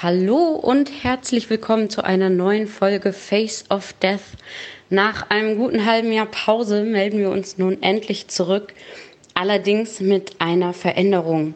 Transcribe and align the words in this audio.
Hallo 0.00 0.52
und 0.52 1.02
herzlich 1.02 1.50
willkommen 1.50 1.90
zu 1.90 2.04
einer 2.04 2.30
neuen 2.30 2.68
Folge 2.68 3.12
Face 3.12 3.64
of 3.68 3.92
Death. 3.94 4.20
Nach 4.90 5.28
einem 5.28 5.58
guten 5.58 5.86
halben 5.86 6.12
Jahr 6.12 6.26
Pause 6.26 6.84
melden 6.84 7.18
wir 7.18 7.30
uns 7.30 7.58
nun 7.58 7.82
endlich 7.82 8.28
zurück, 8.28 8.74
allerdings 9.34 9.98
mit 9.98 10.40
einer 10.40 10.72
Veränderung. 10.72 11.54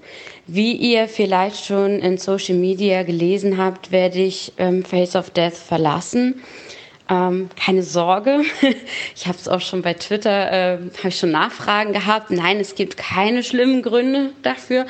Wie 0.48 0.72
ihr 0.72 1.06
vielleicht 1.06 1.66
schon 1.66 2.00
in 2.00 2.18
Social 2.18 2.56
Media 2.56 3.04
gelesen 3.04 3.58
habt, 3.58 3.92
werde 3.92 4.18
ich 4.18 4.52
ähm, 4.58 4.84
Face 4.84 5.14
of 5.14 5.30
Death 5.30 5.54
verlassen. 5.54 6.42
Ähm, 7.08 7.48
keine 7.54 7.84
Sorge, 7.84 8.40
ich 9.14 9.28
habe 9.28 9.38
es 9.38 9.46
auch 9.46 9.60
schon 9.60 9.82
bei 9.82 9.94
Twitter, 9.94 10.50
äh, 10.50 10.78
habe 10.98 11.08
ich 11.10 11.16
schon 11.16 11.30
Nachfragen 11.30 11.92
gehabt. 11.92 12.32
Nein, 12.32 12.58
es 12.58 12.74
gibt 12.74 12.96
keine 12.96 13.44
schlimmen 13.44 13.82
Gründe 13.82 14.32
dafür. 14.42 14.86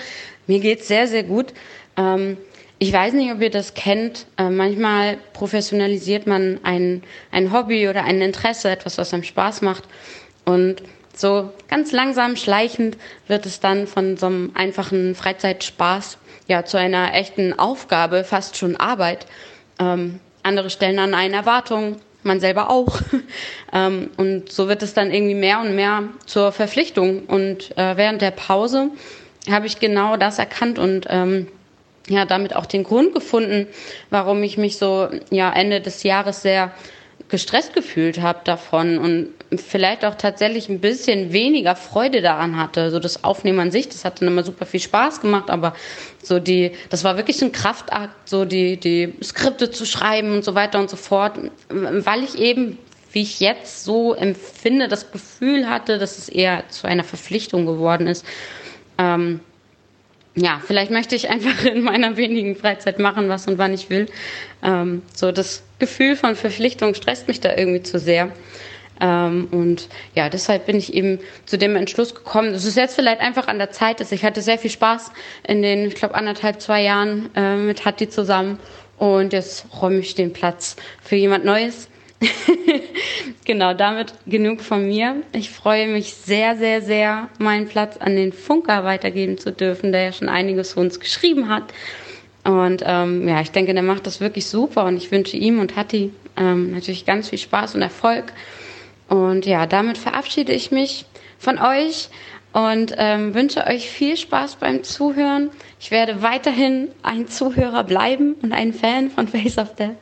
Mir 0.46 0.60
geht's 0.60 0.88
sehr, 0.88 1.06
sehr 1.06 1.24
gut. 1.24 1.52
Ähm, 1.98 2.38
ich 2.78 2.92
weiß 2.92 3.12
nicht, 3.12 3.32
ob 3.32 3.40
ihr 3.40 3.50
das 3.50 3.74
kennt. 3.74 4.26
Äh, 4.36 4.50
manchmal 4.50 5.18
professionalisiert 5.32 6.26
man 6.26 6.60
ein, 6.62 7.02
ein 7.30 7.52
Hobby 7.52 7.88
oder 7.88 8.04
ein 8.04 8.20
Interesse, 8.20 8.70
etwas, 8.70 8.98
was 8.98 9.14
einem 9.14 9.22
Spaß 9.22 9.62
macht. 9.62 9.84
Und 10.44 10.82
so 11.14 11.52
ganz 11.68 11.92
langsam, 11.92 12.36
schleichend 12.36 12.96
wird 13.28 13.46
es 13.46 13.60
dann 13.60 13.86
von 13.86 14.16
so 14.16 14.26
einem 14.26 14.50
einfachen 14.54 15.14
Freizeitspaß 15.14 16.18
ja 16.48 16.64
zu 16.64 16.78
einer 16.78 17.14
echten 17.14 17.58
Aufgabe, 17.58 18.24
fast 18.24 18.56
schon 18.56 18.76
Arbeit. 18.76 19.26
Ähm, 19.78 20.20
andere 20.42 20.70
stellen 20.70 20.98
an 20.98 21.14
eine 21.14 21.36
Erwartung, 21.36 21.96
man 22.22 22.40
selber 22.40 22.70
auch. 22.70 23.00
ähm, 23.72 24.10
und 24.16 24.50
so 24.50 24.68
wird 24.68 24.82
es 24.82 24.94
dann 24.94 25.12
irgendwie 25.12 25.34
mehr 25.34 25.60
und 25.60 25.74
mehr 25.74 26.04
zur 26.26 26.52
Verpflichtung. 26.52 27.24
Und 27.26 27.76
äh, 27.76 27.96
während 27.96 28.22
der 28.22 28.32
Pause 28.32 28.90
habe 29.50 29.66
ich 29.66 29.80
genau 29.80 30.16
das 30.16 30.38
erkannt 30.38 30.78
und 30.78 31.06
ähm, 31.08 31.48
ja 32.08 32.24
damit 32.24 32.54
auch 32.56 32.66
den 32.66 32.84
Grund 32.84 33.14
gefunden, 33.14 33.66
warum 34.10 34.42
ich 34.42 34.58
mich 34.58 34.78
so 34.78 35.08
ja 35.30 35.52
Ende 35.52 35.80
des 35.80 36.02
Jahres 36.02 36.42
sehr 36.42 36.72
gestresst 37.28 37.72
gefühlt 37.72 38.20
habe 38.20 38.40
davon 38.44 38.98
und 38.98 39.28
vielleicht 39.56 40.04
auch 40.04 40.14
tatsächlich 40.16 40.68
ein 40.68 40.80
bisschen 40.80 41.32
weniger 41.32 41.76
Freude 41.76 42.20
daran 42.20 42.58
hatte. 42.58 42.90
So 42.90 42.98
das 42.98 43.24
Aufnehmen 43.24 43.58
an 43.58 43.70
sich, 43.70 43.88
das 43.88 44.04
hat 44.04 44.20
dann 44.20 44.28
immer 44.28 44.42
super 44.42 44.66
viel 44.66 44.80
Spaß 44.80 45.22
gemacht, 45.22 45.48
aber 45.50 45.74
so 46.22 46.38
die, 46.38 46.72
das 46.90 47.04
war 47.04 47.16
wirklich 47.16 47.42
ein 47.42 47.52
Kraftakt, 47.52 48.28
so 48.28 48.44
die, 48.44 48.76
die 48.76 49.14
Skripte 49.22 49.70
zu 49.70 49.86
schreiben 49.86 50.34
und 50.34 50.44
so 50.44 50.54
weiter 50.54 50.78
und 50.78 50.90
so 50.90 50.96
fort, 50.96 51.38
weil 51.68 52.22
ich 52.22 52.38
eben, 52.38 52.78
wie 53.12 53.22
ich 53.22 53.40
jetzt 53.40 53.84
so 53.84 54.14
empfinde, 54.14 54.88
das 54.88 55.10
Gefühl 55.10 55.70
hatte, 55.70 55.98
dass 55.98 56.18
es 56.18 56.28
eher 56.28 56.68
zu 56.68 56.86
einer 56.86 57.04
Verpflichtung 57.04 57.66
geworden 57.66 58.06
ist. 58.06 58.26
Ähm, 58.98 59.40
ja, 60.34 60.60
vielleicht 60.64 60.90
möchte 60.90 61.14
ich 61.14 61.28
einfach 61.28 61.64
in 61.64 61.82
meiner 61.82 62.16
wenigen 62.16 62.56
Freizeit 62.56 62.98
machen, 62.98 63.28
was 63.28 63.46
und 63.46 63.58
wann 63.58 63.74
ich 63.74 63.90
will. 63.90 64.06
Ähm, 64.62 65.02
so 65.14 65.32
das 65.32 65.62
Gefühl 65.78 66.16
von 66.16 66.36
Verpflichtung 66.36 66.94
stresst 66.94 67.28
mich 67.28 67.40
da 67.40 67.54
irgendwie 67.54 67.82
zu 67.82 67.98
sehr. 67.98 68.32
Ähm, 69.00 69.48
und 69.50 69.88
ja, 70.14 70.28
deshalb 70.28 70.66
bin 70.66 70.76
ich 70.76 70.94
eben 70.94 71.18
zu 71.44 71.58
dem 71.58 71.76
Entschluss 71.76 72.14
gekommen. 72.14 72.54
Es 72.54 72.64
ist 72.64 72.76
jetzt 72.76 72.94
vielleicht 72.94 73.20
einfach 73.20 73.48
an 73.48 73.58
der 73.58 73.72
Zeit, 73.72 74.00
dass 74.00 74.12
ich 74.12 74.24
hatte 74.24 74.40
sehr 74.42 74.58
viel 74.58 74.70
Spaß 74.70 75.12
in 75.46 75.60
den, 75.60 75.86
ich 75.86 75.96
glaube, 75.96 76.14
anderthalb, 76.14 76.60
zwei 76.60 76.82
Jahren 76.82 77.30
äh, 77.34 77.56
mit 77.56 77.84
Hatti 77.84 78.08
zusammen. 78.08 78.58
Und 78.98 79.32
jetzt 79.32 79.66
räume 79.82 79.98
ich 79.98 80.14
den 80.14 80.32
Platz 80.32 80.76
für 81.02 81.16
jemand 81.16 81.44
Neues. 81.44 81.88
genau, 83.44 83.74
damit 83.74 84.14
genug 84.26 84.60
von 84.60 84.86
mir. 84.86 85.22
Ich 85.32 85.50
freue 85.50 85.88
mich 85.88 86.14
sehr, 86.14 86.56
sehr, 86.56 86.82
sehr, 86.82 87.28
meinen 87.38 87.68
Platz 87.68 87.96
an 87.96 88.16
den 88.16 88.32
Funker 88.32 88.84
weitergeben 88.84 89.38
zu 89.38 89.52
dürfen, 89.52 89.92
der 89.92 90.04
ja 90.04 90.12
schon 90.12 90.28
einiges 90.28 90.74
für 90.74 90.80
uns 90.80 91.00
geschrieben 91.00 91.48
hat. 91.48 91.64
Und 92.44 92.82
ähm, 92.84 93.28
ja, 93.28 93.40
ich 93.40 93.52
denke, 93.52 93.72
der 93.72 93.82
macht 93.82 94.06
das 94.06 94.20
wirklich 94.20 94.46
super 94.46 94.84
und 94.84 94.96
ich 94.96 95.10
wünsche 95.10 95.36
ihm 95.36 95.60
und 95.60 95.76
Hatti 95.76 96.12
ähm, 96.36 96.72
natürlich 96.72 97.04
ganz 97.04 97.28
viel 97.28 97.38
Spaß 97.38 97.74
und 97.74 97.82
Erfolg. 97.82 98.32
Und 99.08 99.46
ja, 99.46 99.66
damit 99.66 99.98
verabschiede 99.98 100.52
ich 100.52 100.70
mich 100.70 101.04
von 101.38 101.58
euch 101.58 102.08
und 102.52 102.94
ähm, 102.98 103.34
wünsche 103.34 103.66
euch 103.66 103.88
viel 103.88 104.16
Spaß 104.16 104.56
beim 104.56 104.82
Zuhören. 104.82 105.50
Ich 105.80 105.90
werde 105.90 106.22
weiterhin 106.22 106.88
ein 107.02 107.28
Zuhörer 107.28 107.84
bleiben 107.84 108.34
und 108.42 108.52
ein 108.52 108.72
Fan 108.72 109.10
von 109.10 109.28
Face 109.28 109.58
of 109.58 109.74
Death. 109.74 109.96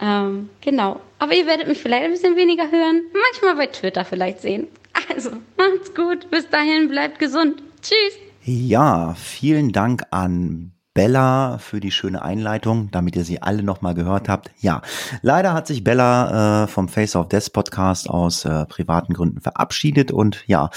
Ähm, 0.00 0.50
genau. 0.60 1.00
Aber 1.18 1.34
ihr 1.34 1.46
werdet 1.46 1.68
mich 1.68 1.80
vielleicht 1.80 2.04
ein 2.04 2.10
bisschen 2.10 2.36
weniger 2.36 2.70
hören. 2.70 3.02
Manchmal 3.12 3.56
bei 3.56 3.72
Twitter 3.72 4.04
vielleicht 4.04 4.40
sehen. 4.40 4.68
Also, 5.10 5.30
macht's 5.56 5.94
gut. 5.94 6.30
Bis 6.30 6.48
dahin, 6.48 6.88
bleibt 6.88 7.18
gesund. 7.18 7.62
Tschüss. 7.80 8.18
Ja, 8.42 9.14
vielen 9.14 9.72
Dank 9.72 10.04
an 10.10 10.72
Bella 10.94 11.58
für 11.58 11.78
die 11.78 11.90
schöne 11.90 12.22
Einleitung, 12.22 12.90
damit 12.90 13.16
ihr 13.16 13.24
sie 13.24 13.42
alle 13.42 13.62
nochmal 13.62 13.94
gehört 13.94 14.30
habt. 14.30 14.50
Ja, 14.58 14.80
leider 15.20 15.52
hat 15.52 15.66
sich 15.66 15.84
Bella 15.84 16.64
äh, 16.64 16.66
vom 16.66 16.88
Face 16.88 17.16
of 17.16 17.28
Death 17.28 17.52
Podcast 17.52 18.08
aus 18.08 18.46
äh, 18.46 18.64
privaten 18.64 19.12
Gründen 19.12 19.42
verabschiedet 19.42 20.10
und 20.10 20.42
ja, 20.46 20.70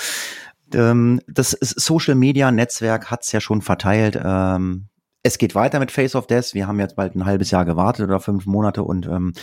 ähm, 0.74 1.22
das 1.28 1.52
Social 1.52 2.16
Media 2.16 2.52
Netzwerk 2.52 3.10
hat's 3.10 3.32
ja 3.32 3.40
schon 3.40 3.62
verteilt. 3.62 4.20
Ähm, 4.22 4.89
es 5.24 5.38
geht 5.38 5.56
weiter 5.56 5.80
mit 5.80 5.92
Face 5.92 6.16
of 6.16 6.28
Death. 6.28 6.54
Wir 6.54 6.68
haben 6.68 6.80
jetzt 6.80 6.96
bald 6.96 7.16
ein 7.16 7.26
halbes 7.26 7.52
Jahr 7.52 7.66
gewartet 7.66 8.06
oder 8.06 8.20
fünf 8.20 8.46
Monate 8.46 8.84
und 8.84 9.06
ähm, 9.08 9.34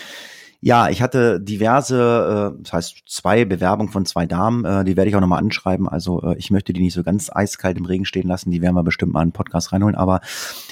ja, 0.60 0.88
ich 0.88 1.03
hatte 1.03 1.38
diverse, 1.41 2.54
äh, 2.56 2.62
das 2.62 2.72
heißt 2.72 3.03
zwei 3.06 3.44
Bewerbungen 3.44 3.92
von 3.92 4.06
zwei 4.06 4.26
Damen, 4.26 4.64
äh, 4.64 4.84
die 4.84 4.97
werde 4.97 5.10
ich 5.10 5.16
auch 5.16 5.20
nochmal 5.20 5.38
anschreiben. 5.38 5.88
Also 5.88 6.22
äh, 6.22 6.37
ich 6.38 6.50
möchte 6.50 6.72
die 6.72 6.81
nicht 6.81 6.94
so 6.94 7.03
ganz 7.03 7.31
eiskalt 7.31 7.76
im 7.76 7.84
Regen 7.84 8.04
stehen 8.04 8.26
lassen, 8.26 8.50
die 8.50 8.62
werden 8.62 8.75
wir 8.75 8.82
bestimmt 8.82 9.12
mal 9.12 9.20
einen 9.20 9.32
Podcast 9.32 9.72
reinholen. 9.72 9.94
Aber 9.94 10.20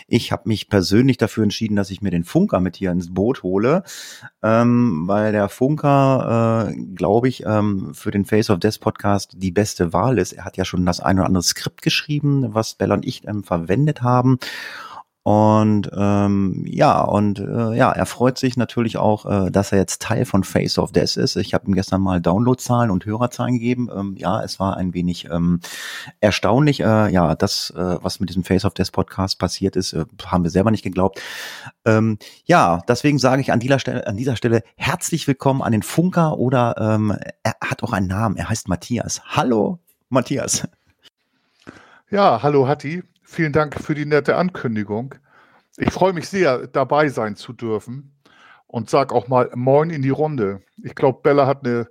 ich 0.08 0.32
habe 0.32 0.48
mich 0.48 0.68
persönlich 0.68 1.18
dafür 1.18 1.44
entschieden, 1.44 1.76
dass 1.76 1.90
ich 1.90 2.00
mir 2.00 2.10
den 2.10 2.24
Funker 2.24 2.60
mit 2.60 2.76
hier 2.76 2.90
ins 2.92 3.12
Boot 3.12 3.42
hole, 3.42 3.82
ähm, 4.42 5.04
weil 5.06 5.32
der 5.32 5.48
Funker, 5.48 6.70
äh, 6.70 6.76
glaube 6.94 7.28
ich, 7.28 7.44
ähm, 7.44 7.92
für 7.94 8.10
den 8.10 8.24
Face 8.24 8.50
of 8.50 8.60
Death 8.60 8.80
Podcast 8.80 9.34
die 9.36 9.52
beste 9.52 9.92
Wahl 9.92 10.18
ist. 10.18 10.32
Er 10.32 10.44
hat 10.44 10.56
ja 10.56 10.64
schon 10.64 10.86
das 10.86 11.00
ein 11.00 11.18
oder 11.18 11.26
andere 11.26 11.42
Skript 11.42 11.82
geschrieben, 11.82 12.54
was 12.54 12.74
Bella 12.74 12.94
und 12.94 13.06
ich 13.06 13.28
ähm, 13.28 13.44
verwendet 13.44 14.02
haben. 14.02 14.38
Und 15.24 15.90
ähm, 15.96 16.64
ja, 16.66 17.00
und 17.00 17.38
äh, 17.38 17.74
ja, 17.74 17.90
er 17.90 18.04
freut 18.04 18.36
sich 18.36 18.58
natürlich 18.58 18.98
auch, 18.98 19.24
äh, 19.24 19.50
dass 19.50 19.72
er 19.72 19.78
jetzt 19.78 20.02
Teil 20.02 20.26
von 20.26 20.44
Face 20.44 20.78
of 20.78 20.92
Death 20.92 21.16
ist. 21.16 21.36
Ich 21.36 21.54
habe 21.54 21.66
ihm 21.66 21.74
gestern 21.74 22.02
mal 22.02 22.20
Downloadzahlen 22.20 22.90
und 22.90 23.06
Hörerzahlen 23.06 23.54
gegeben. 23.54 23.88
Ähm, 23.90 24.16
ja, 24.18 24.42
es 24.42 24.60
war 24.60 24.76
ein 24.76 24.92
wenig 24.92 25.30
ähm, 25.30 25.60
erstaunlich. 26.20 26.80
Äh, 26.80 27.10
ja, 27.10 27.34
das, 27.36 27.70
äh, 27.70 27.96
was 28.02 28.20
mit 28.20 28.28
diesem 28.28 28.44
Face 28.44 28.66
of 28.66 28.74
Death 28.74 28.92
Podcast 28.92 29.38
passiert 29.38 29.76
ist, 29.76 29.94
äh, 29.94 30.04
haben 30.26 30.44
wir 30.44 30.50
selber 30.50 30.70
nicht 30.70 30.84
geglaubt. 30.84 31.22
Ähm, 31.86 32.18
ja, 32.44 32.82
deswegen 32.86 33.18
sage 33.18 33.40
ich 33.40 33.50
an 33.50 33.60
dieser 33.60 33.78
Stelle, 33.78 34.06
an 34.06 34.18
dieser 34.18 34.36
Stelle 34.36 34.62
herzlich 34.76 35.26
willkommen 35.26 35.62
an 35.62 35.72
den 35.72 35.82
Funker 35.82 36.36
oder 36.36 36.74
ähm, 36.78 37.16
er 37.42 37.54
hat 37.62 37.82
auch 37.82 37.94
einen 37.94 38.08
Namen. 38.08 38.36
Er 38.36 38.50
heißt 38.50 38.68
Matthias. 38.68 39.22
Hallo, 39.24 39.78
Matthias. 40.10 40.68
Ja, 42.10 42.42
hallo 42.42 42.68
Hatti. 42.68 43.02
Vielen 43.24 43.52
Dank 43.52 43.80
für 43.80 43.94
die 43.94 44.04
nette 44.04 44.36
Ankündigung. 44.36 45.14
Ich 45.76 45.90
freue 45.90 46.12
mich 46.12 46.28
sehr, 46.28 46.66
dabei 46.68 47.08
sein 47.08 47.36
zu 47.36 47.52
dürfen 47.52 48.14
und 48.66 48.90
sage 48.90 49.14
auch 49.14 49.28
mal 49.28 49.50
Moin 49.54 49.90
in 49.90 50.02
die 50.02 50.10
Runde. 50.10 50.62
Ich 50.82 50.94
glaube, 50.94 51.20
Bella 51.22 51.46
hat 51.46 51.64
eine 51.64 51.88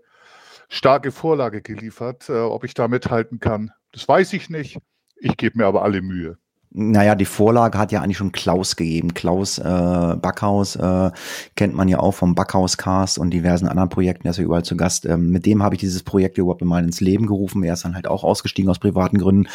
starke 0.69 1.11
Vorlage 1.11 1.61
geliefert. 1.61 2.29
Äh, 2.29 2.39
ob 2.39 2.63
ich 2.63 2.75
da 2.75 2.87
mithalten 2.87 3.39
kann, 3.39 3.71
das 3.91 4.07
weiß 4.07 4.33
ich 4.33 4.49
nicht. 4.49 4.77
Ich 5.15 5.35
gebe 5.35 5.57
mir 5.57 5.65
aber 5.65 5.83
alle 5.83 6.01
Mühe. 6.01 6.37
Naja, 6.75 7.13
die 7.13 7.25
Vorlage 7.25 7.77
hat 7.77 7.91
ja 7.91 8.01
eigentlich 8.01 8.17
schon 8.17 8.31
Klaus 8.31 8.75
gegeben. 8.75 9.13
Klaus 9.13 9.59
äh, 9.59 9.61
Backhaus 9.63 10.75
äh, 10.75 11.11
kennt 11.55 11.75
man 11.75 11.87
ja 11.87 11.99
auch 11.99 12.13
vom 12.13 12.33
Backhaus-Cast 12.33 13.19
und 13.19 13.29
diversen 13.29 13.67
anderen 13.67 13.89
Projekten, 13.89 14.25
er 14.25 14.31
ist 14.31 14.37
ja 14.37 14.43
überall 14.43 14.63
zu 14.63 14.75
Gast. 14.75 15.05
Ähm, 15.05 15.29
mit 15.29 15.45
dem 15.45 15.61
habe 15.61 15.75
ich 15.75 15.81
dieses 15.81 16.01
Projekt 16.01 16.39
überhaupt 16.39 16.63
mal 16.63 16.83
ins 16.83 16.99
Leben 16.99 17.27
gerufen. 17.27 17.63
Er 17.63 17.73
ist 17.73 17.85
dann 17.85 17.93
halt 17.93 18.07
auch 18.07 18.23
ausgestiegen 18.23 18.71
aus 18.71 18.79
privaten 18.79 19.19
Gründen 19.19 19.47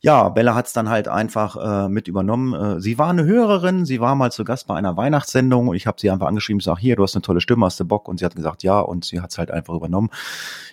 ja, 0.00 0.28
Bella 0.28 0.54
hat's 0.54 0.72
dann 0.72 0.88
halt 0.88 1.08
einfach 1.08 1.56
äh, 1.56 1.88
mit 1.88 2.08
übernommen. 2.08 2.54
Äh, 2.54 2.80
sie 2.80 2.98
war 2.98 3.10
eine 3.10 3.24
Hörerin, 3.24 3.84
sie 3.84 4.00
war 4.00 4.14
mal 4.14 4.30
zu 4.30 4.44
Gast 4.44 4.66
bei 4.66 4.76
einer 4.76 4.96
Weihnachtssendung 4.96 5.68
und 5.68 5.76
ich 5.76 5.86
habe 5.86 6.00
sie 6.00 6.10
einfach 6.10 6.28
angeschrieben, 6.28 6.60
sag 6.60 6.78
hier, 6.78 6.96
du 6.96 7.02
hast 7.02 7.16
eine 7.16 7.22
tolle 7.22 7.40
Stimme, 7.40 7.66
hast 7.66 7.80
du 7.80 7.84
Bock? 7.84 8.08
Und 8.08 8.18
sie 8.18 8.24
hat 8.24 8.36
gesagt, 8.36 8.62
ja, 8.62 8.78
und 8.80 9.04
sie 9.04 9.20
hat's 9.20 9.38
halt 9.38 9.50
einfach 9.50 9.74
übernommen. 9.74 10.10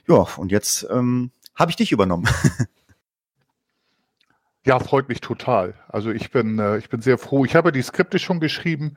Ja, 0.07 0.27
und 0.37 0.51
jetzt 0.51 0.87
ähm, 0.91 1.31
habe 1.55 1.71
ich 1.71 1.77
dich 1.77 1.91
übernommen. 1.91 2.27
Ja, 4.65 4.79
freut 4.79 5.09
mich 5.09 5.21
total. 5.21 5.75
Also 5.87 6.09
ich 6.09 6.31
bin, 6.31 6.57
äh, 6.57 6.77
ich 6.77 6.89
bin 6.89 6.99
sehr 6.99 7.19
froh. 7.19 7.45
Ich 7.45 7.55
habe 7.55 7.71
die 7.71 7.83
Skripte 7.83 8.17
schon 8.17 8.39
geschrieben 8.39 8.95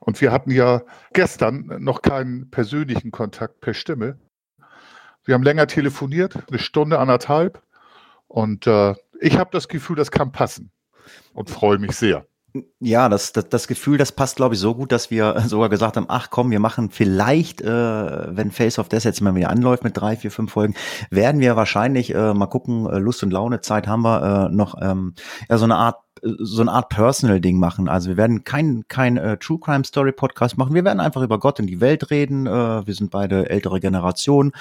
und 0.00 0.20
wir 0.20 0.32
hatten 0.32 0.50
ja 0.50 0.82
gestern 1.12 1.66
noch 1.78 2.02
keinen 2.02 2.50
persönlichen 2.50 3.12
Kontakt 3.12 3.60
per 3.60 3.72
Stimme. 3.72 4.18
Wir 5.24 5.34
haben 5.34 5.44
länger 5.44 5.68
telefoniert, 5.68 6.36
eine 6.48 6.58
Stunde, 6.58 6.98
anderthalb. 6.98 7.62
Und 8.32 8.66
äh, 8.66 8.94
ich 9.20 9.36
habe 9.36 9.50
das 9.52 9.68
Gefühl, 9.68 9.96
das 9.96 10.10
kann 10.10 10.32
passen 10.32 10.70
und 11.34 11.50
freue 11.50 11.78
mich 11.78 11.92
sehr. 11.92 12.26
Ja, 12.80 13.08
das, 13.08 13.32
das, 13.32 13.48
das 13.48 13.66
Gefühl, 13.66 13.98
das 13.98 14.12
passt, 14.12 14.36
glaube 14.36 14.54
ich, 14.54 14.60
so 14.60 14.74
gut, 14.74 14.90
dass 14.90 15.10
wir 15.10 15.38
sogar 15.46 15.68
gesagt 15.68 15.96
haben, 15.98 16.06
ach 16.08 16.30
komm, 16.30 16.50
wir 16.50 16.58
machen 16.58 16.90
vielleicht, 16.90 17.60
äh, 17.60 17.66
wenn 18.36 18.50
Face 18.50 18.78
of 18.78 18.88
Death 18.88 19.04
jetzt 19.04 19.20
mal 19.20 19.34
wieder 19.34 19.50
anläuft 19.50 19.84
mit 19.84 19.96
drei, 19.98 20.16
vier, 20.16 20.30
fünf 20.30 20.52
Folgen, 20.52 20.74
werden 21.10 21.40
wir 21.42 21.56
wahrscheinlich 21.56 22.14
äh, 22.14 22.32
mal 22.32 22.46
gucken, 22.46 22.86
äh, 22.86 22.98
Lust 22.98 23.22
und 23.22 23.32
Laune, 23.32 23.60
Zeit 23.60 23.86
haben 23.86 24.02
wir, 24.02 24.48
äh, 24.50 24.54
noch 24.54 24.80
ähm, 24.80 25.14
ja, 25.50 25.58
so 25.58 25.64
eine 25.64 25.76
Art 25.76 26.01
so 26.22 26.62
eine 26.62 26.70
Art 26.70 26.88
Personal-Ding 26.88 27.58
machen. 27.58 27.88
Also 27.88 28.10
wir 28.10 28.16
werden 28.16 28.44
kein, 28.44 28.84
kein 28.86 29.16
äh, 29.16 29.36
True 29.38 29.58
Crime 29.58 29.84
Story 29.84 30.12
Podcast 30.12 30.56
machen. 30.56 30.72
Wir 30.72 30.84
werden 30.84 31.00
einfach 31.00 31.22
über 31.22 31.40
Gott 31.40 31.58
und 31.58 31.66
die 31.66 31.80
Welt 31.80 32.10
reden. 32.10 32.46
Äh, 32.46 32.86
wir 32.86 32.94
sind 32.94 33.10
beide 33.10 33.50
ältere 33.50 33.80
Generation. 33.80 34.52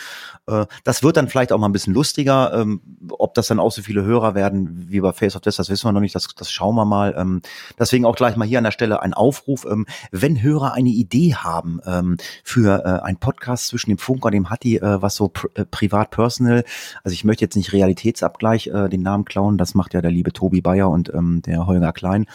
Äh, 0.48 0.66
das 0.84 1.04
wird 1.04 1.18
dann 1.18 1.30
vielleicht 1.30 1.52
auch 1.52 1.60
mal 1.60 1.69
ein 1.69 1.72
bisschen 1.72 1.94
lustiger. 1.94 2.52
Ähm, 2.54 2.81
ob 3.10 3.36
das 3.36 3.48
dann 3.48 3.60
auch 3.60 3.72
so 3.72 3.84
viele 3.84 4.04
Hörer 4.04 4.34
werden 4.34 4.88
wie 4.90 5.02
bei 5.02 5.13
Face 5.13 5.36
of 5.36 5.42
Death, 5.42 5.60
das 5.60 5.69
wissen 5.69 5.86
wir 5.86 5.92
noch 5.92 6.02
nicht. 6.02 6.16
Das, 6.16 6.28
das 6.36 6.50
schauen 6.52 6.75
wir 6.75 6.86
mal. 6.86 7.13
Ähm, 7.16 7.44
deswegen 7.78 8.06
auch 8.06 8.16
gleich 8.16 8.36
mal 8.36 8.48
hier 8.48 8.57
an 8.57 8.64
der 8.64 8.72
Stelle 8.72 9.04
ein 9.04 9.14
Aufruf. 9.14 9.66
Ähm, 9.69 9.86
wenn 10.12 10.42
Hörer 10.42 10.74
eine 10.74 10.90
Idee 10.90 11.36
haben 11.36 11.80
ähm, 11.86 12.18
für 12.44 12.84
äh, 12.84 13.06
ein 13.06 13.18
Podcast 13.18 13.68
zwischen 13.68 13.92
dem 13.92 14.00
Funker, 14.00 14.31
dem 14.31 14.50
Hatti, 14.50 14.78
äh, 14.78 15.02
was 15.02 15.16
so 15.16 15.28
pr 15.28 15.48
äh, 15.54 15.66
privat 15.66 16.10
personal, 16.10 16.64
also 17.04 17.14
ich 17.14 17.24
möchte 17.24 17.46
jetzt 17.46 17.56
nicht 17.56 17.72
Realitätsabgleich 17.72 18.68
äh, 18.68 18.90
den 18.90 19.04
Namen 19.04 19.25
klauen, 19.25 19.57
das 19.60 19.75
macht 19.75 19.94
ja 19.94 20.02
der 20.02 20.12
liebe 20.12 20.34
Tobi 20.34 20.62
Bayer 20.62 20.90
und 20.90 21.14
ähm, 21.14 21.44
der 21.51 21.68
Holger 21.68 21.94
Klein. 21.94 22.25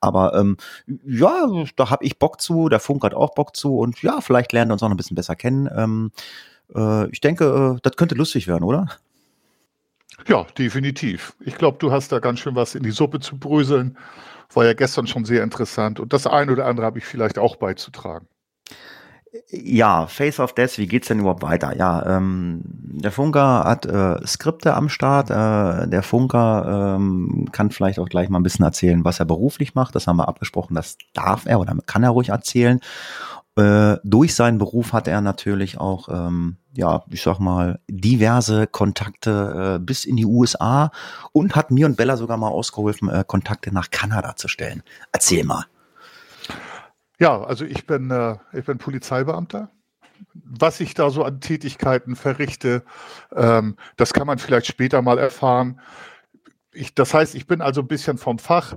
Aber 0.00 0.34
ähm, 0.34 0.56
ja, 1.04 1.46
da 1.76 1.90
habe 1.90 2.04
ich 2.04 2.18
Bock 2.18 2.40
zu, 2.40 2.68
der 2.68 2.80
Funk 2.80 3.04
hat 3.04 3.14
auch 3.14 3.34
Bock 3.34 3.56
zu 3.56 3.78
und 3.78 4.02
ja, 4.02 4.20
vielleicht 4.20 4.52
lernen 4.52 4.70
wir 4.70 4.74
uns 4.74 4.82
auch 4.82 4.88
noch 4.88 4.94
ein 4.94 4.98
bisschen 4.98 5.16
besser 5.16 5.36
kennen. 5.36 5.68
Ähm, 5.74 6.12
äh, 6.74 7.08
ich 7.10 7.20
denke, 7.20 7.76
äh, 7.76 7.80
das 7.82 7.96
könnte 7.96 8.14
lustig 8.14 8.46
werden, 8.46 8.64
oder? 8.64 8.88
Ja, 10.26 10.46
definitiv. 10.56 11.34
Ich 11.40 11.56
glaube, 11.56 11.78
du 11.78 11.92
hast 11.92 12.10
da 12.12 12.18
ganz 12.18 12.40
schön 12.40 12.54
was 12.54 12.74
in 12.74 12.82
die 12.82 12.90
Suppe 12.90 13.20
zu 13.20 13.38
bröseln. 13.38 13.96
War 14.52 14.64
ja 14.64 14.72
gestern 14.72 15.06
schon 15.06 15.24
sehr 15.24 15.42
interessant. 15.42 16.00
Und 16.00 16.12
das 16.12 16.26
eine 16.26 16.52
oder 16.52 16.66
andere 16.66 16.86
habe 16.86 16.98
ich 16.98 17.04
vielleicht 17.04 17.38
auch 17.38 17.56
beizutragen. 17.56 18.26
Ja, 19.50 20.06
Face 20.06 20.40
of 20.40 20.54
Death, 20.54 20.78
wie 20.78 20.86
geht's 20.86 21.08
denn 21.08 21.20
überhaupt 21.20 21.42
weiter? 21.42 21.76
Ja, 21.76 22.16
ähm, 22.16 22.62
der 22.64 23.12
Funker 23.12 23.64
hat 23.64 23.86
äh, 23.86 24.26
Skripte 24.26 24.74
am 24.74 24.88
Start. 24.88 25.30
Äh, 25.30 25.88
der 25.88 26.02
Funker 26.02 26.96
ähm, 26.96 27.48
kann 27.52 27.70
vielleicht 27.70 27.98
auch 27.98 28.08
gleich 28.08 28.28
mal 28.28 28.38
ein 28.38 28.42
bisschen 28.42 28.64
erzählen, 28.64 29.04
was 29.04 29.20
er 29.20 29.26
beruflich 29.26 29.74
macht. 29.74 29.94
Das 29.94 30.06
haben 30.06 30.16
wir 30.16 30.28
abgesprochen, 30.28 30.74
das 30.74 30.96
darf 31.14 31.46
er 31.46 31.60
oder 31.60 31.76
kann 31.86 32.02
er 32.02 32.10
ruhig 32.10 32.30
erzählen. 32.30 32.80
Äh, 33.56 33.96
durch 34.04 34.34
seinen 34.34 34.58
Beruf 34.58 34.92
hat 34.92 35.08
er 35.08 35.20
natürlich 35.20 35.78
auch, 35.78 36.08
ähm, 36.08 36.58
ja, 36.74 37.02
ich 37.10 37.22
sag 37.22 37.40
mal, 37.40 37.80
diverse 37.88 38.66
Kontakte 38.68 39.76
äh, 39.76 39.84
bis 39.84 40.04
in 40.04 40.16
die 40.16 40.26
USA 40.26 40.92
und 41.32 41.56
hat 41.56 41.70
mir 41.70 41.86
und 41.86 41.96
Bella 41.96 42.16
sogar 42.16 42.36
mal 42.36 42.48
ausgeholfen, 42.48 43.08
äh, 43.08 43.24
Kontakte 43.26 43.74
nach 43.74 43.90
Kanada 43.90 44.36
zu 44.36 44.46
stellen. 44.46 44.82
Erzähl 45.12 45.44
mal. 45.44 45.64
Ja, 47.18 47.42
also 47.42 47.64
ich 47.64 47.86
bin, 47.86 48.10
äh, 48.10 48.36
ich 48.52 48.64
bin 48.64 48.78
Polizeibeamter. 48.78 49.70
Was 50.34 50.80
ich 50.80 50.94
da 50.94 51.10
so 51.10 51.24
an 51.24 51.40
Tätigkeiten 51.40 52.16
verrichte, 52.16 52.84
ähm, 53.34 53.76
das 53.96 54.12
kann 54.12 54.26
man 54.26 54.38
vielleicht 54.38 54.66
später 54.66 55.02
mal 55.02 55.18
erfahren. 55.18 55.80
Ich, 56.72 56.94
das 56.94 57.14
heißt, 57.14 57.34
ich 57.34 57.46
bin 57.46 57.60
also 57.60 57.80
ein 57.82 57.88
bisschen 57.88 58.18
vom 58.18 58.38
Fach. 58.38 58.74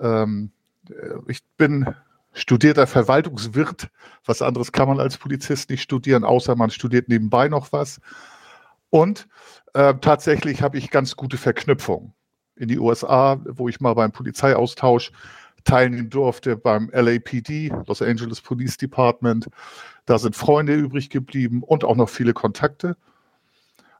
Ähm, 0.00 0.52
äh, 0.88 0.94
ich 1.28 1.40
bin 1.56 1.94
studierter 2.32 2.86
Verwaltungswirt. 2.86 3.88
Was 4.24 4.42
anderes 4.42 4.72
kann 4.72 4.88
man 4.88 5.00
als 5.00 5.18
Polizist 5.18 5.70
nicht 5.70 5.82
studieren, 5.82 6.24
außer 6.24 6.54
man 6.56 6.70
studiert 6.70 7.08
nebenbei 7.08 7.48
noch 7.48 7.72
was. 7.72 8.00
Und 8.90 9.28
äh, 9.74 9.94
tatsächlich 10.00 10.62
habe 10.62 10.78
ich 10.78 10.90
ganz 10.90 11.16
gute 11.16 11.38
Verknüpfungen 11.38 12.12
in 12.56 12.68
die 12.68 12.78
USA, 12.78 13.40
wo 13.44 13.68
ich 13.68 13.80
mal 13.80 13.94
beim 13.94 14.12
Polizeiaustausch 14.12 15.12
teilnehmen 15.64 16.10
durfte 16.10 16.56
beim 16.56 16.90
LAPD, 16.92 17.72
Los 17.86 18.02
Angeles 18.02 18.40
Police 18.40 18.76
Department. 18.76 19.48
Da 20.06 20.18
sind 20.18 20.36
Freunde 20.36 20.74
übrig 20.74 21.10
geblieben 21.10 21.62
und 21.62 21.84
auch 21.84 21.96
noch 21.96 22.08
viele 22.08 22.32
Kontakte. 22.32 22.96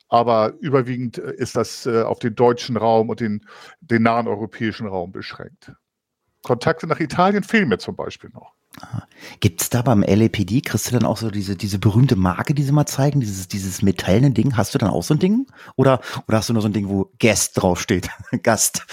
Aber 0.09 0.55
überwiegend 0.61 1.19
äh, 1.19 1.35
ist 1.35 1.57
das 1.57 1.87
äh, 1.87 2.03
auf 2.03 2.19
den 2.19 2.35
deutschen 2.35 2.77
Raum 2.77 3.11
und 3.11 3.21
den, 3.21 3.47
den 3.81 4.03
nahen 4.03 4.27
europäischen 4.27 4.89
Raum 4.89 5.13
beschränkt. 5.13 5.73
Kontakte 6.43 6.87
nach 6.87 7.01
Italien 7.01 7.45
fehlen 7.45 7.69
mir 7.69 7.79
zum 7.79 7.97
Beispiel 7.97 8.31
noch. 8.31 8.55
Gibt 9.41 9.63
es 9.63 9.71
da 9.71 9.83
beim 9.83 10.03
LAPD, 10.03 10.61
kriegst 10.63 10.89
du 10.89 10.93
dann 10.93 11.05
auch 11.05 11.17
so 11.17 11.31
diese, 11.31 11.57
diese 11.57 11.79
berühmte 11.79 12.17
Marke, 12.17 12.55
die 12.55 12.63
sie 12.63 12.73
mal 12.73 12.87
zeigen, 12.87 13.21
dieses, 13.21 13.49
dieses 13.49 13.83
metallene 13.83 14.31
Ding? 14.31 14.57
Hast 14.57 14.75
du 14.75 14.79
dann 14.79 14.91
auch 14.91 15.03
so 15.03 15.15
ein 15.15 15.19
Ding? 15.19 15.47
Oder, 15.77 16.01
oder 16.27 16.39
hast 16.39 16.49
du 16.49 16.53
nur 16.53 16.63
so 16.63 16.69
ein 16.69 16.73
Ding, 16.73 16.89
wo 16.89 17.11
Guest 17.19 17.61
draufsteht? 17.61 18.09
Gast. 18.43 18.87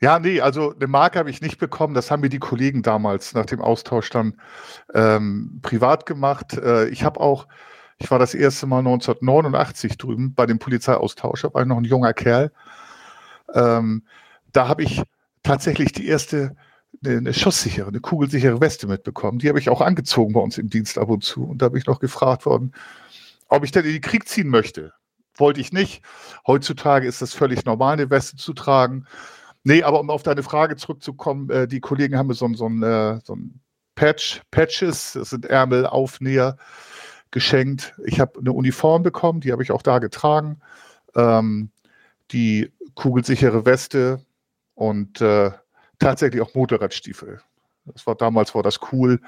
Ja, 0.00 0.18
nee, 0.20 0.40
also 0.40 0.74
eine 0.74 0.86
Marke 0.86 1.18
habe 1.18 1.30
ich 1.30 1.40
nicht 1.40 1.58
bekommen. 1.58 1.94
Das 1.94 2.10
haben 2.10 2.20
mir 2.20 2.28
die 2.28 2.38
Kollegen 2.38 2.82
damals 2.82 3.34
nach 3.34 3.46
dem 3.46 3.60
Austausch 3.60 4.10
dann 4.10 4.40
ähm, 4.94 5.58
privat 5.62 6.06
gemacht. 6.06 6.54
Äh, 6.54 6.88
ich 6.88 7.02
habe 7.02 7.20
auch, 7.20 7.48
ich 7.98 8.10
war 8.10 8.18
das 8.20 8.34
erste 8.34 8.66
Mal 8.66 8.78
1989 8.78 9.98
drüben 9.98 10.34
bei 10.34 10.46
dem 10.46 10.60
Polizeiaustausch, 10.60 11.44
war 11.44 11.62
ich 11.62 11.66
noch 11.66 11.78
ein 11.78 11.84
junger 11.84 12.12
Kerl. 12.12 12.52
Ähm, 13.54 14.04
da 14.52 14.68
habe 14.68 14.84
ich 14.84 15.02
tatsächlich 15.42 15.92
die 15.92 16.06
erste 16.06 16.54
eine 17.04 17.34
schusssichere, 17.34 17.88
eine 17.88 18.00
kugelsichere 18.00 18.60
Weste 18.60 18.86
mitbekommen. 18.86 19.38
Die 19.38 19.48
habe 19.48 19.58
ich 19.58 19.68
auch 19.68 19.80
angezogen 19.80 20.32
bei 20.32 20.40
uns 20.40 20.58
im 20.58 20.68
Dienst 20.70 20.98
ab 20.98 21.08
und 21.08 21.22
zu. 21.22 21.44
Und 21.44 21.62
da 21.62 21.68
bin 21.68 21.78
ich 21.78 21.86
noch 21.86 22.00
gefragt 22.00 22.46
worden, 22.46 22.72
ob 23.48 23.64
ich 23.64 23.70
denn 23.70 23.84
in 23.84 23.92
den 23.92 24.00
Krieg 24.00 24.28
ziehen 24.28 24.48
möchte. 24.48 24.92
Wollte 25.36 25.60
ich 25.60 25.72
nicht. 25.72 26.02
Heutzutage 26.46 27.06
ist 27.06 27.22
das 27.22 27.34
völlig 27.34 27.64
normal, 27.64 27.94
eine 27.94 28.10
Weste 28.10 28.36
zu 28.36 28.52
tragen. 28.52 29.06
Nee, 29.68 29.82
aber 29.82 30.00
um 30.00 30.08
auf 30.08 30.22
deine 30.22 30.42
Frage 30.42 30.76
zurückzukommen, 30.76 31.50
äh, 31.50 31.68
die 31.68 31.80
Kollegen 31.80 32.16
haben 32.16 32.28
mir 32.28 32.34
so, 32.34 32.50
so, 32.54 32.66
ein, 32.66 32.82
äh, 32.82 33.20
so 33.22 33.34
ein 33.34 33.60
Patch, 33.96 34.40
Patches, 34.50 35.12
das 35.12 35.28
sind 35.28 35.44
Ärmel, 35.44 35.84
Aufnäher, 35.84 36.56
geschenkt. 37.32 37.94
Ich 38.06 38.18
habe 38.18 38.38
eine 38.38 38.52
Uniform 38.52 39.02
bekommen, 39.02 39.42
die 39.42 39.52
habe 39.52 39.62
ich 39.62 39.70
auch 39.70 39.82
da 39.82 39.98
getragen. 39.98 40.60
Ähm, 41.14 41.70
die 42.32 42.72
kugelsichere 42.94 43.66
Weste 43.66 44.24
und 44.74 45.20
äh, 45.20 45.50
tatsächlich 45.98 46.40
auch 46.40 46.54
Motorradstiefel. 46.54 47.42
Das 47.84 48.06
war 48.06 48.14
damals 48.14 48.54
war 48.54 48.62
das 48.62 48.80
cool. 48.90 49.20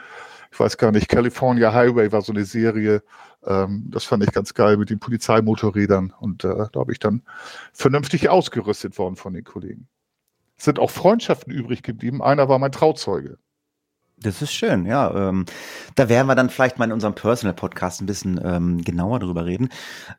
Ich 0.50 0.58
weiß 0.58 0.78
gar 0.78 0.90
nicht, 0.90 1.10
California 1.10 1.74
Highway 1.74 2.12
war 2.12 2.22
so 2.22 2.32
eine 2.32 2.46
Serie. 2.46 3.02
Ähm, 3.44 3.84
das 3.90 4.04
fand 4.04 4.24
ich 4.24 4.32
ganz 4.32 4.54
geil 4.54 4.78
mit 4.78 4.88
den 4.88 5.00
Polizeimotorrädern. 5.00 6.14
Und 6.18 6.44
äh, 6.44 6.66
da 6.72 6.80
habe 6.80 6.92
ich 6.92 6.98
dann 6.98 7.24
vernünftig 7.74 8.30
ausgerüstet 8.30 8.96
worden 8.96 9.16
von 9.16 9.34
den 9.34 9.44
Kollegen 9.44 9.86
sind 10.62 10.78
auch 10.78 10.90
Freundschaften 10.90 11.52
übrig 11.52 11.82
geblieben. 11.82 12.22
Einer 12.22 12.48
war 12.48 12.58
mein 12.58 12.72
Trauzeuge. 12.72 13.38
Das 14.22 14.42
ist 14.42 14.52
schön, 14.52 14.84
ja. 14.84 15.28
Ähm, 15.30 15.46
da 15.94 16.10
werden 16.10 16.26
wir 16.26 16.34
dann 16.34 16.50
vielleicht 16.50 16.78
mal 16.78 16.84
in 16.84 16.92
unserem 16.92 17.14
Personal 17.14 17.54
Podcast 17.54 18.02
ein 18.02 18.06
bisschen 18.06 18.38
ähm, 18.44 18.82
genauer 18.82 19.18
drüber 19.18 19.46
reden. 19.46 19.70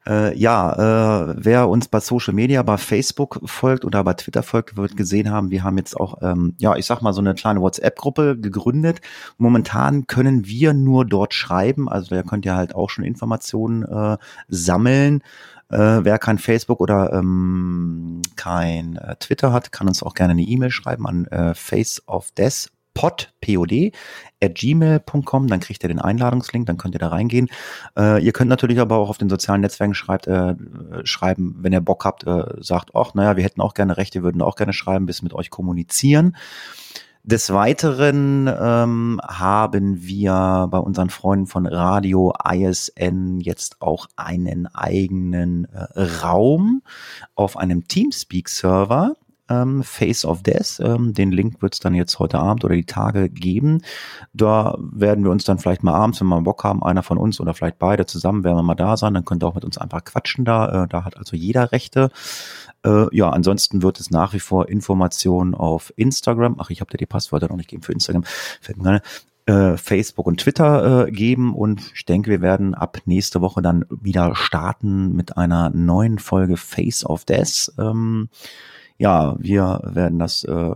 Äh, 0.07 0.35
ja, 0.35 1.29
äh, 1.29 1.35
wer 1.37 1.69
uns 1.69 1.87
bei 1.87 1.99
Social 1.99 2.33
Media, 2.33 2.63
bei 2.63 2.77
Facebook 2.77 3.39
folgt 3.45 3.85
oder 3.85 4.03
bei 4.03 4.15
Twitter 4.15 4.41
folgt, 4.41 4.75
wird 4.75 4.97
gesehen 4.97 5.29
haben, 5.29 5.51
wir 5.51 5.63
haben 5.63 5.77
jetzt 5.77 5.95
auch, 5.95 6.17
ähm, 6.23 6.55
ja, 6.57 6.75
ich 6.75 6.87
sag 6.87 7.03
mal, 7.03 7.13
so 7.13 7.21
eine 7.21 7.35
kleine 7.35 7.61
WhatsApp-Gruppe 7.61 8.39
gegründet. 8.39 9.01
Momentan 9.37 10.07
können 10.07 10.47
wir 10.47 10.73
nur 10.73 11.05
dort 11.05 11.35
schreiben, 11.35 11.87
also 11.87 12.15
da 12.15 12.23
könnt 12.23 12.45
ihr 12.45 12.55
halt 12.55 12.73
auch 12.73 12.89
schon 12.89 13.03
Informationen 13.03 13.83
äh, 13.83 14.17
sammeln. 14.47 15.21
Äh, 15.71 16.03
wer 16.03 16.19
kein 16.19 16.37
Facebook 16.37 16.79
oder 16.79 17.13
ähm, 17.13 18.21
kein 18.35 18.97
äh, 18.97 19.15
Twitter 19.15 19.53
hat, 19.53 19.71
kann 19.71 19.87
uns 19.87 20.03
auch 20.03 20.13
gerne 20.13 20.31
eine 20.31 20.43
E-Mail 20.43 20.71
schreiben 20.71 21.07
an 21.07 21.25
äh, 21.25 21.53
faceofdeath 21.53 22.71
at 24.43 24.55
gmail.com, 24.55 25.47
dann 25.47 25.59
kriegt 25.59 25.83
ihr 25.83 25.87
den 25.87 25.99
Einladungslink, 25.99 26.65
dann 26.65 26.77
könnt 26.77 26.95
ihr 26.95 26.99
da 26.99 27.07
reingehen. 27.07 27.47
Äh, 27.97 28.23
ihr 28.23 28.33
könnt 28.33 28.49
natürlich 28.49 28.79
aber 28.79 28.97
auch 28.97 29.09
auf 29.09 29.17
den 29.17 29.29
sozialen 29.29 29.61
Netzwerken 29.61 29.93
schreibt, 29.93 30.27
äh, 30.27 30.55
schreiben, 31.03 31.55
wenn 31.59 31.73
ihr 31.73 31.81
Bock 31.81 32.05
habt, 32.05 32.25
äh, 32.25 32.43
sagt, 32.59 32.91
ach, 32.93 33.13
naja, 33.13 33.37
wir 33.37 33.43
hätten 33.43 33.61
auch 33.61 33.73
gerne 33.73 33.97
Rechte, 33.97 34.23
würden 34.23 34.41
auch 34.41 34.55
gerne 34.55 34.73
schreiben, 34.73 35.05
bis 35.05 35.21
mit 35.21 35.33
euch 35.33 35.49
kommunizieren. 35.49 36.35
Des 37.23 37.53
Weiteren 37.53 38.47
ähm, 38.47 39.21
haben 39.23 40.01
wir 40.01 40.67
bei 40.71 40.79
unseren 40.79 41.11
Freunden 41.11 41.45
von 41.45 41.67
Radio 41.67 42.33
ISN 42.43 43.39
jetzt 43.39 43.79
auch 43.79 44.07
einen 44.15 44.65
eigenen 44.65 45.65
äh, 45.65 46.01
Raum 46.23 46.81
auf 47.35 47.57
einem 47.57 47.87
Teamspeak-Server. 47.87 49.15
Ähm, 49.51 49.83
Face 49.83 50.25
of 50.25 50.43
Death. 50.43 50.79
Ähm, 50.79 51.13
den 51.13 51.31
Link 51.31 51.61
wird 51.61 51.73
es 51.73 51.79
dann 51.79 51.93
jetzt 51.93 52.19
heute 52.19 52.39
Abend 52.39 52.63
oder 52.63 52.75
die 52.75 52.85
Tage 52.85 53.29
geben. 53.29 53.81
Da 54.33 54.77
werden 54.79 55.23
wir 55.23 55.31
uns 55.31 55.43
dann 55.43 55.59
vielleicht 55.59 55.83
mal 55.83 55.93
abends, 55.93 56.21
wenn 56.21 56.27
wir 56.27 56.41
Bock 56.41 56.63
haben, 56.63 56.83
einer 56.83 57.03
von 57.03 57.17
uns 57.17 57.39
oder 57.39 57.53
vielleicht 57.53 57.79
beide 57.79 58.05
zusammen, 58.05 58.43
werden 58.43 58.57
wir 58.57 58.63
mal 58.63 58.75
da 58.75 58.97
sein. 58.97 59.13
Dann 59.13 59.25
könnt 59.25 59.43
ihr 59.43 59.47
auch 59.47 59.55
mit 59.55 59.65
uns 59.65 59.77
einfach 59.77 60.03
quatschen 60.03 60.45
da. 60.45 60.83
Äh, 60.83 60.87
da 60.87 61.03
hat 61.03 61.17
also 61.17 61.35
jeder 61.35 61.71
Rechte. 61.71 62.11
Äh, 62.85 63.15
ja, 63.15 63.29
ansonsten 63.29 63.83
wird 63.83 63.99
es 63.99 64.09
nach 64.09 64.33
wie 64.33 64.39
vor 64.39 64.69
Informationen 64.69 65.53
auf 65.53 65.93
Instagram. 65.97 66.55
Ach, 66.59 66.69
ich 66.69 66.81
habe 66.81 66.91
dir 66.91 66.97
die 66.97 67.05
Passwörter 67.05 67.49
noch 67.49 67.57
nicht 67.57 67.69
gegeben 67.69 67.83
für 67.83 67.93
Instagram. 67.93 68.23
Äh, 69.47 69.75
Facebook 69.77 70.27
und 70.27 70.39
Twitter 70.39 71.07
äh, 71.07 71.11
geben 71.11 71.55
und 71.55 71.91
ich 71.95 72.05
denke, 72.05 72.29
wir 72.29 72.41
werden 72.41 72.75
ab 72.75 72.99
nächste 73.05 73.41
Woche 73.41 73.63
dann 73.63 73.85
wieder 73.89 74.35
starten 74.35 75.15
mit 75.15 75.35
einer 75.35 75.71
neuen 75.71 76.19
Folge 76.19 76.57
Face 76.57 77.03
of 77.03 77.25
Death. 77.25 77.71
Ähm, 77.79 78.29
ja, 79.01 79.35
wir 79.39 79.81
werden 79.83 80.19
das 80.19 80.43
äh, 80.43 80.75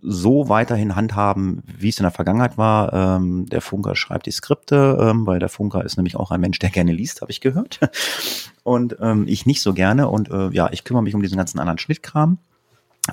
so 0.00 0.48
weiterhin 0.48 0.94
handhaben, 0.94 1.64
wie 1.66 1.88
es 1.88 1.98
in 1.98 2.04
der 2.04 2.12
Vergangenheit 2.12 2.56
war. 2.56 2.92
Ähm, 2.92 3.46
der 3.46 3.60
Funker 3.60 3.96
schreibt 3.96 4.26
die 4.26 4.30
Skripte, 4.30 4.96
ähm, 5.00 5.26
weil 5.26 5.40
der 5.40 5.48
Funker 5.48 5.84
ist 5.84 5.96
nämlich 5.96 6.14
auch 6.14 6.30
ein 6.30 6.40
Mensch, 6.40 6.60
der 6.60 6.70
gerne 6.70 6.92
liest, 6.92 7.20
habe 7.20 7.32
ich 7.32 7.40
gehört. 7.40 7.80
Und 8.62 8.96
ähm, 9.00 9.24
ich 9.26 9.44
nicht 9.44 9.60
so 9.60 9.74
gerne. 9.74 10.08
Und 10.08 10.30
äh, 10.30 10.50
ja, 10.50 10.70
ich 10.70 10.84
kümmere 10.84 11.02
mich 11.02 11.16
um 11.16 11.22
diesen 11.22 11.36
ganzen 11.36 11.58
anderen 11.58 11.78
Schnittkram. 11.78 12.38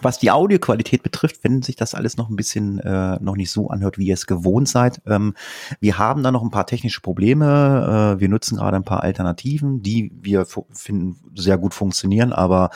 Was 0.01 0.19
die 0.19 0.31
Audioqualität 0.31 1.03
betrifft, 1.03 1.43
wenn 1.43 1.61
sich 1.61 1.75
das 1.75 1.95
alles 1.95 2.17
noch 2.17 2.29
ein 2.29 2.35
bisschen 2.35 2.79
äh, 2.79 3.17
noch 3.21 3.35
nicht 3.35 3.51
so 3.51 3.69
anhört, 3.69 3.97
wie 3.97 4.07
ihr 4.07 4.13
es 4.13 4.27
gewohnt 4.27 4.67
seid, 4.67 5.01
ähm, 5.05 5.33
wir 5.79 5.97
haben 5.97 6.23
da 6.23 6.31
noch 6.31 6.43
ein 6.43 6.51
paar 6.51 6.67
technische 6.67 7.01
Probleme. 7.01 8.15
Äh, 8.17 8.19
wir 8.19 8.29
nutzen 8.29 8.57
gerade 8.57 8.75
ein 8.75 8.83
paar 8.83 9.03
Alternativen, 9.03 9.81
die 9.81 10.11
wir 10.21 10.45
finden 10.71 11.17
sehr 11.35 11.57
gut 11.57 11.73
funktionieren, 11.73 12.33
aber 12.33 12.69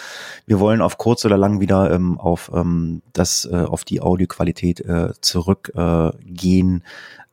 wir 0.45 0.59
wollen 0.59 0.81
auf 0.81 0.97
kurz 0.97 1.25
oder 1.25 1.37
lang 1.37 1.59
wieder 1.59 1.91
ähm, 1.91 2.19
auf 2.19 2.51
ähm, 2.53 3.01
das 3.13 3.45
äh, 3.51 3.63
auf 3.63 3.83
die 3.83 4.01
Audioqualität 4.01 4.81
äh, 4.81 5.13
zurückgehen, 5.21 6.83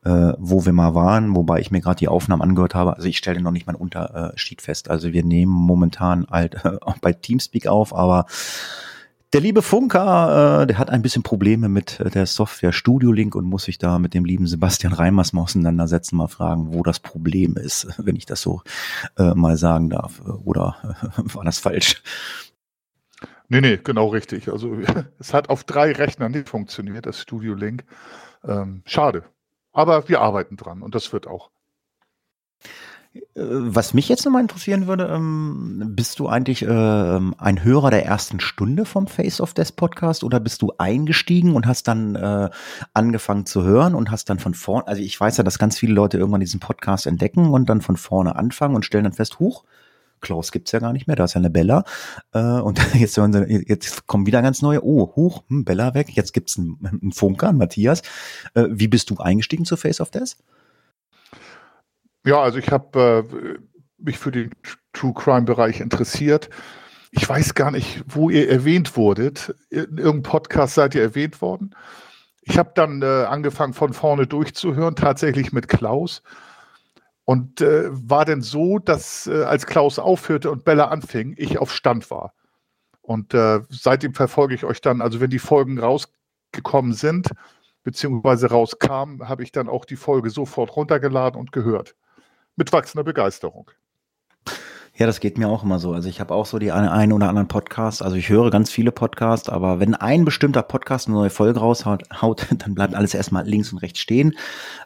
äh, 0.03 0.07
äh, 0.07 0.33
wo 0.37 0.65
wir 0.65 0.73
mal 0.73 0.95
waren, 0.95 1.35
wobei 1.35 1.59
ich 1.59 1.71
mir 1.71 1.81
gerade 1.81 1.99
die 1.99 2.07
Aufnahmen 2.07 2.41
angehört 2.41 2.75
habe. 2.75 2.95
Also 2.95 3.07
ich 3.07 3.17
stelle 3.17 3.41
noch 3.41 3.51
nicht 3.51 3.67
mein 3.67 3.75
Unterschied 3.75 4.61
fest. 4.61 4.89
Also 4.89 5.11
wir 5.11 5.23
nehmen 5.23 5.51
momentan 5.51 6.25
halt 6.29 6.55
äh, 6.65 6.77
bei 7.01 7.13
Teamspeak 7.13 7.67
auf, 7.67 7.93
aber 7.93 8.25
der 9.33 9.41
liebe 9.41 9.61
Funker, 9.61 10.61
äh, 10.61 10.67
der 10.67 10.77
hat 10.77 10.89
ein 10.89 11.01
bisschen 11.01 11.23
Probleme 11.23 11.67
mit 11.67 11.99
äh, 11.99 12.09
der 12.09 12.25
Software 12.25 12.71
Studio 12.71 13.11
Link 13.11 13.35
und 13.35 13.45
muss 13.45 13.63
sich 13.63 13.77
da 13.77 13.99
mit 13.99 14.13
dem 14.13 14.23
lieben 14.23 14.47
Sebastian 14.47 14.93
Reimers 14.93 15.33
mal 15.33 15.41
auseinandersetzen, 15.41 16.15
mal 16.15 16.27
fragen, 16.27 16.73
wo 16.73 16.83
das 16.83 16.99
Problem 16.99 17.57
ist, 17.57 17.87
wenn 17.97 18.15
ich 18.15 18.25
das 18.25 18.41
so 18.41 18.61
äh, 19.17 19.33
mal 19.33 19.57
sagen 19.57 19.89
darf. 19.89 20.21
Oder 20.21 20.77
äh, 21.17 21.21
war 21.35 21.43
das 21.43 21.59
falsch? 21.59 22.01
Nee, 23.49 23.61
nee, 23.61 23.77
genau 23.77 24.07
richtig. 24.07 24.49
Also 24.49 24.77
es 25.19 25.33
hat 25.33 25.49
auf 25.49 25.63
drei 25.63 25.91
Rechnern 25.91 26.31
nicht 26.31 26.49
funktioniert, 26.49 27.05
das 27.05 27.21
Studio 27.21 27.53
Link. 27.53 27.83
Ähm, 28.43 28.81
schade. 28.85 29.23
Aber 29.73 30.07
wir 30.09 30.21
arbeiten 30.21 30.55
dran 30.57 30.81
und 30.81 30.95
das 30.95 31.11
wird 31.13 31.27
auch. 31.27 31.51
Was 33.35 33.93
mich 33.93 34.09
jetzt 34.09 34.25
nochmal 34.25 34.41
interessieren 34.41 34.87
würde, 34.87 35.05
ähm, 35.13 35.93
bist 35.95 36.19
du 36.19 36.27
eigentlich 36.27 36.63
äh, 36.63 36.67
ein 36.67 37.63
Hörer 37.63 37.91
der 37.91 38.05
ersten 38.05 38.39
Stunde 38.39 38.85
vom 38.85 39.07
Face 39.07 39.41
of 39.41 39.53
Death 39.53 39.75
Podcast 39.75 40.23
oder 40.23 40.39
bist 40.39 40.61
du 40.61 40.73
eingestiegen 40.77 41.55
und 41.55 41.67
hast 41.67 41.87
dann 41.87 42.15
äh, 42.15 42.49
angefangen 42.93 43.45
zu 43.45 43.63
hören 43.63 43.95
und 43.95 44.11
hast 44.11 44.29
dann 44.29 44.39
von 44.39 44.53
vorne, 44.53 44.87
also 44.87 45.01
ich 45.01 45.19
weiß 45.19 45.37
ja, 45.37 45.43
dass 45.43 45.59
ganz 45.59 45.77
viele 45.77 45.93
Leute 45.93 46.17
irgendwann 46.17 46.41
diesen 46.41 46.59
Podcast 46.59 47.07
entdecken 47.07 47.49
und 47.49 47.69
dann 47.69 47.81
von 47.81 47.97
vorne 47.97 48.35
anfangen 48.35 48.75
und 48.75 48.85
stellen 48.85 49.03
dann 49.03 49.13
fest, 49.13 49.39
huch, 49.39 49.63
Klaus 50.19 50.51
gibt's 50.51 50.71
ja 50.71 50.79
gar 50.79 50.93
nicht 50.93 51.07
mehr, 51.07 51.15
da 51.15 51.25
ist 51.25 51.35
ja 51.35 51.39
eine 51.39 51.49
Bella. 51.49 51.83
Äh, 52.33 52.39
und 52.39 52.79
jetzt, 52.95 53.17
jetzt 53.17 54.07
kommen 54.07 54.25
wieder 54.25 54.41
ganz 54.41 54.61
neue, 54.61 54.83
oh, 54.83 55.15
huch, 55.15 55.43
hm, 55.47 55.63
Bella 55.63 55.93
weg, 55.93 56.09
jetzt 56.11 56.33
gibt's 56.33 56.57
einen, 56.57 56.77
einen 56.83 57.11
Funker, 57.11 57.49
einen 57.49 57.57
Matthias. 57.57 58.01
Äh, 58.53 58.65
wie 58.69 58.87
bist 58.87 59.09
du 59.09 59.17
eingestiegen 59.17 59.65
zu 59.65 59.77
Face 59.77 60.01
of 60.01 60.11
Death? 60.11 60.37
Ja, 62.27 62.41
also 62.41 62.59
ich 62.59 62.71
habe 62.71 63.25
äh, 63.31 63.57
mich 63.97 64.17
für 64.19 64.31
den 64.31 64.51
True 64.91 65.13
Crime 65.13 65.43
Bereich 65.43 65.79
interessiert. 65.79 66.49
Ich 67.11 67.27
weiß 67.27 67.53
gar 67.53 67.71
nicht, 67.71 68.03
wo 68.05 68.29
ihr 68.29 68.49
erwähnt 68.51 68.97
wurdet. 68.97 69.55
In 69.69 69.97
irgendeinem 69.97 70.23
Podcast 70.23 70.75
seid 70.75 70.93
ihr 70.93 71.03
erwähnt 71.03 71.41
worden. 71.41 71.73
Ich 72.41 72.57
habe 72.57 72.71
dann 72.75 73.01
äh, 73.01 73.05
angefangen 73.05 73.71
von 73.71 73.93
vorne 73.93 74.27
durchzuhören, 74.27 74.97
tatsächlich 74.97 75.53
mit 75.53 75.69
Klaus. 75.69 76.21
Und 77.23 77.61
äh, 77.61 77.85
war 77.91 78.25
denn 78.25 78.41
so, 78.41 78.77
dass 78.77 79.27
äh, 79.27 79.43
als 79.43 79.65
Klaus 79.65 79.97
aufhörte 79.97 80.51
und 80.51 80.65
Bella 80.65 80.89
anfing, 80.89 81.33
ich 81.37 81.59
auf 81.59 81.73
Stand 81.73 82.11
war. 82.11 82.33
Und 82.99 83.33
äh, 83.35 83.61
seitdem 83.69 84.13
verfolge 84.13 84.53
ich 84.53 84.65
euch 84.65 84.81
dann, 84.81 84.99
also 84.99 85.21
wenn 85.21 85.29
die 85.29 85.39
Folgen 85.39 85.79
rausgekommen 85.79 86.91
sind, 86.91 87.29
beziehungsweise 87.83 88.49
rauskamen, 88.49 89.29
habe 89.29 89.43
ich 89.43 89.53
dann 89.53 89.69
auch 89.69 89.85
die 89.85 89.95
Folge 89.95 90.29
sofort 90.29 90.75
runtergeladen 90.75 91.39
und 91.39 91.53
gehört 91.53 91.95
mit 92.57 92.73
wachsender 92.73 93.05
Begeisterung. 93.05 93.71
Ja, 94.97 95.05
das 95.05 95.19
geht 95.19 95.37
mir 95.37 95.47
auch 95.47 95.63
immer 95.63 95.77
so. 95.77 95.93
Also 95.93 96.09
ich 96.09 96.19
habe 96.19 96.33
auch 96.33 96.47
so 96.47 96.57
die 96.57 96.71
einen 96.71 97.13
oder 97.13 97.29
anderen 97.29 97.47
Podcasts. 97.47 98.01
Also 98.01 98.15
ich 98.15 98.29
höre 98.29 98.49
ganz 98.49 98.71
viele 98.71 98.91
Podcasts, 98.91 99.47
aber 99.47 99.79
wenn 99.79 99.93
ein 99.93 100.25
bestimmter 100.25 100.63
Podcast 100.63 101.05
eine 101.07 101.15
neue 101.15 101.29
Folge 101.29 101.59
raushaut, 101.59 102.05
haut, 102.19 102.47
dann 102.57 102.73
bleibt 102.73 102.95
alles 102.95 103.13
erstmal 103.13 103.45
links 103.47 103.71
und 103.71 103.77
rechts 103.77 103.99
stehen. 103.99 104.31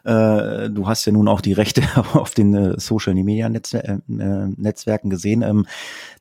Äh, 0.04 0.68
du 0.68 0.86
hast 0.86 1.06
ja 1.06 1.12
nun 1.12 1.28
auch 1.28 1.40
die 1.40 1.54
Rechte 1.54 1.82
auf 2.12 2.32
den 2.32 2.54
äh, 2.54 2.78
Social 2.78 3.14
Media 3.14 3.48
Netz, 3.48 3.72
äh, 3.72 3.98
Netzwerken 4.06 5.08
gesehen. 5.08 5.40
Ähm, 5.40 5.66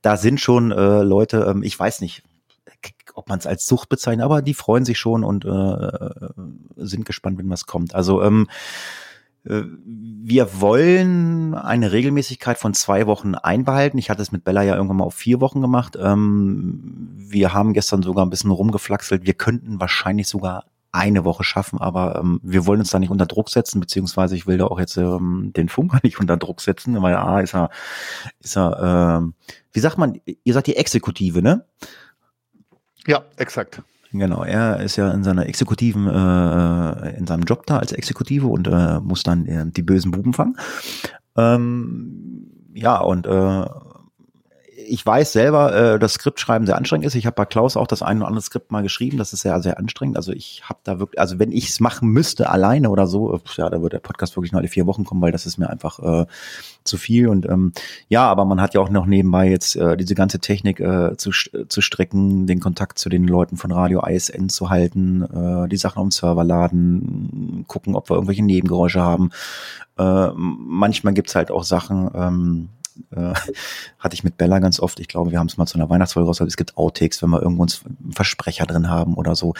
da 0.01 0.15
sind 0.15 0.39
schon 0.39 0.71
äh, 0.71 1.03
Leute, 1.03 1.45
ähm, 1.49 1.61
ich 1.61 1.77
weiß 1.77 1.99
nicht, 1.99 2.23
ob 3.13 3.27
man 3.27 3.39
es 3.39 3.45
als 3.45 3.65
Sucht 3.65 3.89
bezeichnet, 3.89 4.23
aber 4.23 4.41
die 4.41 4.53
freuen 4.53 4.85
sich 4.85 4.99
schon 4.99 5.25
und 5.25 5.43
äh, 5.43 5.89
sind 6.77 7.05
gespannt, 7.05 7.37
wenn 7.37 7.49
was 7.49 7.65
kommt. 7.65 7.93
Also 7.93 8.23
ähm, 8.23 8.47
äh, 8.49 9.10
wir 9.43 10.61
wollen 10.61 11.55
eine 11.55 11.91
Regelmäßigkeit 11.91 12.59
von 12.59 12.75
zwei 12.75 13.07
Wochen 13.07 13.33
einbehalten. 13.33 13.97
Ich 13.97 14.11
hatte 14.11 14.21
es 14.21 14.31
mit 14.31 14.43
Bella 14.43 14.61
ja 14.61 14.75
irgendwann 14.75 14.97
mal 14.97 15.05
auf 15.05 15.15
vier 15.15 15.41
Wochen 15.41 15.61
gemacht. 15.61 15.97
Ähm, 15.99 17.09
wir 17.15 17.53
haben 17.53 17.73
gestern 17.73 18.03
sogar 18.03 18.25
ein 18.25 18.29
bisschen 18.29 18.51
rumgeflaxelt. 18.51 19.25
Wir 19.25 19.33
könnten 19.33 19.79
wahrscheinlich 19.79 20.27
sogar 20.27 20.65
eine 20.91 21.23
Woche 21.23 21.43
schaffen, 21.43 21.79
aber 21.79 22.19
ähm, 22.19 22.39
wir 22.43 22.65
wollen 22.65 22.81
uns 22.81 22.91
da 22.91 22.99
nicht 22.99 23.09
unter 23.09 23.25
Druck 23.25 23.49
setzen, 23.49 23.79
beziehungsweise 23.79 24.35
ich 24.35 24.45
will 24.45 24.57
da 24.57 24.65
auch 24.65 24.79
jetzt 24.79 24.97
ähm, 24.97 25.51
den 25.55 25.69
Funker 25.69 25.99
nicht 26.03 26.19
unter 26.19 26.37
Druck 26.37 26.61
setzen, 26.61 27.01
weil 27.01 27.15
A 27.15 27.39
ist 27.39 27.55
er, 27.55 27.69
ist 28.41 28.57
er, 28.57 29.23
äh, 29.23 29.53
wie 29.71 29.79
sagt 29.79 29.97
man, 29.97 30.19
ihr 30.43 30.53
sagt 30.53 30.67
die 30.67 30.75
Exekutive, 30.75 31.41
ne? 31.41 31.65
Ja, 33.07 33.23
exakt. 33.37 33.81
Genau, 34.13 34.43
er 34.43 34.81
ist 34.81 34.97
ja 34.97 35.09
in 35.11 35.23
seiner 35.23 35.47
Exekutiven, 35.47 36.05
äh, 36.07 37.17
in 37.17 37.25
seinem 37.27 37.43
Job 37.43 37.65
da 37.65 37.77
als 37.77 37.93
Exekutive 37.93 38.47
und 38.47 38.67
äh, 38.67 38.99
muss 38.99 39.23
dann 39.23 39.45
äh, 39.45 39.65
die 39.67 39.83
bösen 39.83 40.11
Buben 40.11 40.33
fangen. 40.33 40.57
Ähm, 41.37 42.51
ja, 42.73 42.97
und 42.99 43.25
äh, 43.25 43.65
ich 44.87 45.05
weiß 45.05 45.31
selber, 45.31 45.73
äh, 45.73 45.99
dass 45.99 46.13
Skriptschreiben 46.13 46.65
sehr 46.65 46.77
anstrengend 46.77 47.05
ist. 47.05 47.15
Ich 47.15 47.25
habe 47.25 47.35
bei 47.35 47.45
Klaus 47.45 47.77
auch 47.77 47.87
das 47.87 48.01
ein 48.01 48.17
oder 48.17 48.27
andere 48.27 48.41
Skript 48.41 48.71
mal 48.71 48.83
geschrieben. 48.83 49.17
Das 49.17 49.33
ist 49.33 49.41
sehr, 49.41 49.61
sehr 49.61 49.77
anstrengend. 49.77 50.17
Also 50.17 50.31
ich 50.31 50.63
habe 50.65 50.79
da 50.83 50.99
wirklich, 50.99 51.19
also 51.19 51.39
wenn 51.39 51.51
ich 51.51 51.69
es 51.69 51.79
machen 51.79 52.09
müsste 52.09 52.49
alleine 52.49 52.89
oder 52.89 53.07
so, 53.07 53.39
ja, 53.55 53.69
da 53.69 53.81
würde 53.81 53.95
der 53.95 53.99
Podcast 53.99 54.35
wirklich 54.35 54.51
nur 54.51 54.59
alle 54.59 54.67
vier 54.67 54.87
Wochen 54.87 55.03
kommen, 55.03 55.21
weil 55.21 55.31
das 55.31 55.45
ist 55.45 55.57
mir 55.57 55.69
einfach 55.69 55.99
äh, 55.99 56.25
zu 56.83 56.97
viel. 56.97 57.27
Und 57.27 57.47
ähm, 57.47 57.73
ja, 58.09 58.27
aber 58.27 58.45
man 58.45 58.61
hat 58.61 58.73
ja 58.73 58.81
auch 58.81 58.89
noch 58.89 59.05
nebenbei 59.05 59.49
jetzt 59.49 59.75
äh, 59.75 59.97
diese 59.97 60.15
ganze 60.15 60.39
Technik 60.39 60.79
äh, 60.79 61.15
zu, 61.17 61.31
zu 61.31 61.81
strecken, 61.81 62.47
den 62.47 62.59
Kontakt 62.59 62.99
zu 62.99 63.09
den 63.09 63.27
Leuten 63.27 63.57
von 63.57 63.71
Radio 63.71 64.05
ISN 64.05 64.49
zu 64.49 64.69
halten, 64.69 65.23
äh, 65.23 65.67
die 65.69 65.77
Sachen 65.77 65.99
auf 65.99 66.07
dem 66.07 66.11
Server 66.11 66.43
laden, 66.43 67.65
gucken, 67.67 67.95
ob 67.95 68.09
wir 68.09 68.15
irgendwelche 68.15 68.43
Nebengeräusche 68.43 69.01
haben. 69.01 69.31
Äh, 69.97 70.29
manchmal 70.35 71.13
gibt's 71.13 71.35
halt 71.35 71.51
auch 71.51 71.63
Sachen, 71.63 72.09
ähm, 72.15 72.69
äh, 73.15 73.33
hatte 73.99 74.13
ich 74.13 74.23
mit 74.23 74.37
Bella 74.37 74.59
ganz 74.59 74.79
oft. 74.79 74.99
Ich 74.99 75.07
glaube, 75.07 75.31
wir 75.31 75.39
haben 75.39 75.47
es 75.47 75.57
mal 75.57 75.65
zu 75.65 75.77
einer 75.77 75.89
Weihnachtsfolge 75.89 76.27
rausgehört. 76.27 76.49
Es 76.51 76.57
gibt 76.57 76.77
Outtakes, 76.77 77.21
wenn 77.21 77.29
wir 77.29 77.41
irgendwo 77.41 77.63
einen 77.63 78.13
Versprecher 78.13 78.65
drin 78.65 78.89
haben 78.89 79.15
oder 79.15 79.35
so. 79.35 79.53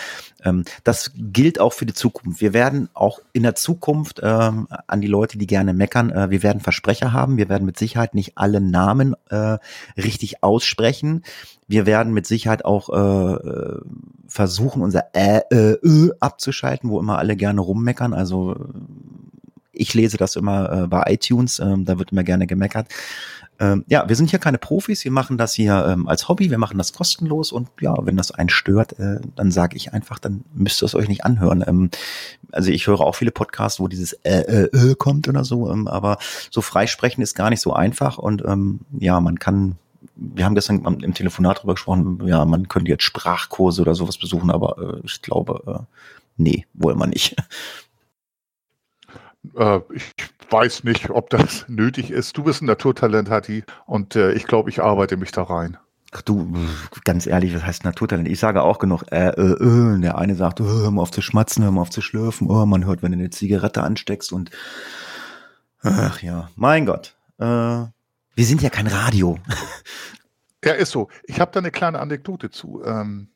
Ähm, 0.43 0.63
das 0.83 1.12
gilt 1.15 1.60
auch 1.60 1.74
für 1.74 1.86
die 1.86 1.93
Zukunft. 1.93 2.41
Wir 2.41 2.53
werden 2.53 2.89
auch 2.93 3.19
in 3.33 3.43
der 3.43 3.55
Zukunft 3.55 4.19
ähm, 4.24 4.67
an 4.88 5.01
die 5.01 5.07
Leute, 5.07 5.38
die 5.38 5.48
gerne 5.48 5.74
meckern, 5.74 6.10
äh, 6.10 6.29
wir 6.29 6.43
werden 6.43 6.62
Versprecher 6.62 7.13
haben. 7.13 7.38
Wir 7.38 7.50
werden 7.50 7.65
mit 7.65 7.77
Sicherheit 7.77 8.13
nicht 8.13 8.38
alle 8.38 8.62
Namen 8.62 9.15
äh, 9.29 9.57
richtig 9.98 10.43
aussprechen. 10.43 11.24
Wir 11.67 11.86
werden 11.86 12.13
mit 12.13 12.27
Sicherheit 12.27 12.65
auch 12.65 12.89
äh, 12.89 13.79
versuchen, 14.27 14.81
unser 14.81 15.13
äh, 15.13 15.41
äh, 15.51 15.74
äh 15.74 16.12
abzuschalten, 16.19 16.89
wo 16.89 17.00
immer 17.00 17.17
alle 17.17 17.36
gerne 17.36 17.62
rummeckern. 17.62 18.13
Also 18.13 18.55
ich 19.81 19.93
lese 19.93 20.17
das 20.17 20.35
immer 20.35 20.71
äh, 20.71 20.88
bei 20.88 21.03
iTunes, 21.07 21.59
ähm, 21.59 21.85
da 21.85 21.97
wird 21.97 22.11
immer 22.11 22.23
gerne 22.23 22.45
gemeckert. 22.45 22.88
Ähm, 23.59 23.83
ja, 23.88 24.07
wir 24.07 24.15
sind 24.15 24.29
hier 24.29 24.39
keine 24.39 24.57
Profis, 24.57 25.03
wir 25.03 25.11
machen 25.11 25.38
das 25.38 25.53
hier 25.53 25.85
ähm, 25.88 26.07
als 26.07 26.27
Hobby, 26.27 26.50
wir 26.50 26.57
machen 26.57 26.77
das 26.77 26.93
kostenlos 26.93 27.51
und 27.51 27.69
ja, 27.79 27.95
wenn 28.01 28.17
das 28.17 28.31
einen 28.31 28.50
stört, 28.50 28.97
äh, 29.00 29.19
dann 29.35 29.51
sage 29.51 29.75
ich 29.75 29.93
einfach, 29.93 30.19
dann 30.19 30.43
müsst 30.53 30.81
ihr 30.81 30.85
es 30.85 30.95
euch 30.95 31.07
nicht 31.07 31.25
anhören. 31.25 31.63
Ähm, 31.67 31.89
also 32.51 32.71
ich 32.71 32.88
höre 32.88 33.01
auch 33.01 33.15
viele 33.15 33.31
Podcasts, 33.31 33.79
wo 33.79 33.88
dieses 33.88 34.13
äh, 34.23 34.41
äh, 34.41 34.91
äh 34.91 34.95
kommt 34.95 35.27
oder 35.27 35.43
so, 35.43 35.71
ähm, 35.71 35.88
aber 35.88 36.17
so 36.50 36.61
freisprechen 36.61 37.23
ist 37.23 37.35
gar 37.35 37.50
nicht 37.50 37.61
so 37.61 37.73
einfach 37.73 38.17
und 38.17 38.43
ähm, 38.45 38.81
ja, 39.00 39.19
man 39.19 39.39
kann 39.39 39.77
wir 40.15 40.45
haben 40.45 40.55
gestern 40.55 40.83
im 41.01 41.13
Telefonat 41.13 41.59
darüber 41.59 41.73
gesprochen, 41.75 42.21
ja, 42.25 42.45
man 42.45 42.67
könnte 42.67 42.89
jetzt 42.89 43.03
Sprachkurse 43.03 43.81
oder 43.81 43.95
sowas 43.95 44.17
besuchen, 44.17 44.50
aber 44.50 44.77
äh, 44.77 45.01
ich 45.05 45.21
glaube, 45.21 45.61
äh, 45.67 45.97
nee, 46.38 46.65
wollen 46.73 46.97
wir 46.97 47.07
nicht. 47.07 47.35
Äh, 49.55 49.79
ich 49.93 50.13
weiß 50.50 50.83
nicht, 50.83 51.10
ob 51.10 51.29
das 51.29 51.65
nötig 51.67 52.12
ist. 52.12 52.38
Du 52.38 52.43
bist 52.43 52.62
ein 52.62 52.65
Naturtalent, 52.65 53.29
Hatti, 53.29 53.63
und 53.86 54.15
äh, 54.15 54.33
ich 54.33 54.45
glaube, 54.45 54.69
ich 54.69 54.81
arbeite 54.81 55.17
mich 55.17 55.31
da 55.31 55.43
rein. 55.43 55.77
Ach 56.13 56.21
du, 56.21 56.53
ganz 57.05 57.25
ehrlich, 57.25 57.55
was 57.55 57.63
heißt 57.63 57.86
Naturtalent? 57.86 58.27
Ich 58.27 58.39
sage 58.39 58.63
auch 58.63 58.79
genug, 58.79 59.03
äh, 59.12 59.29
äh, 59.29 59.95
äh. 59.95 60.00
Der 60.01 60.17
eine 60.17 60.36
sagt, 60.36 60.60
oh, 60.60 60.65
hör 60.65 60.91
mal 60.91 61.03
auf 61.03 61.12
zu 61.12 61.21
schmatzen, 61.21 61.63
hör 61.63 61.71
mal 61.71 61.81
auf 61.81 61.89
zu 61.89 62.01
schlürfen. 62.01 62.50
Oh, 62.50 62.65
man 62.65 62.86
hört, 62.86 63.01
wenn 63.01 63.13
du 63.13 63.17
eine 63.17 63.29
Zigarette 63.29 63.81
ansteckst 63.81 64.33
und 64.33 64.51
ach 65.81 66.21
ja, 66.21 66.50
mein 66.55 66.86
Gott. 66.86 67.15
Äh, 67.39 67.45
wir 67.45 68.45
sind 68.45 68.62
ja 68.62 68.69
kein 68.69 68.88
Radio. 68.88 69.39
Ja, 70.63 70.74
ist 70.74 70.91
so. 70.91 71.10
Ich 71.24 71.39
habe 71.39 71.51
da 71.51 71.60
eine 71.60 71.71
kleine 71.71 72.00
Anekdote 72.00 72.51
zu. 72.51 72.83
Ähm, 72.86 73.29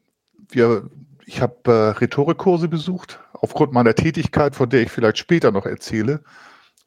wir, 0.49 0.89
ich 1.25 1.41
habe 1.41 1.55
äh, 1.65 1.89
Rhetorikkurse 1.99 2.67
besucht, 2.67 3.19
aufgrund 3.45 3.73
meiner 3.73 3.93
Tätigkeit, 3.93 4.55
von 4.55 4.69
der 4.69 4.81
ich 4.81 4.91
vielleicht 4.91 5.19
später 5.19 5.51
noch 5.51 5.67
erzähle. 5.67 6.23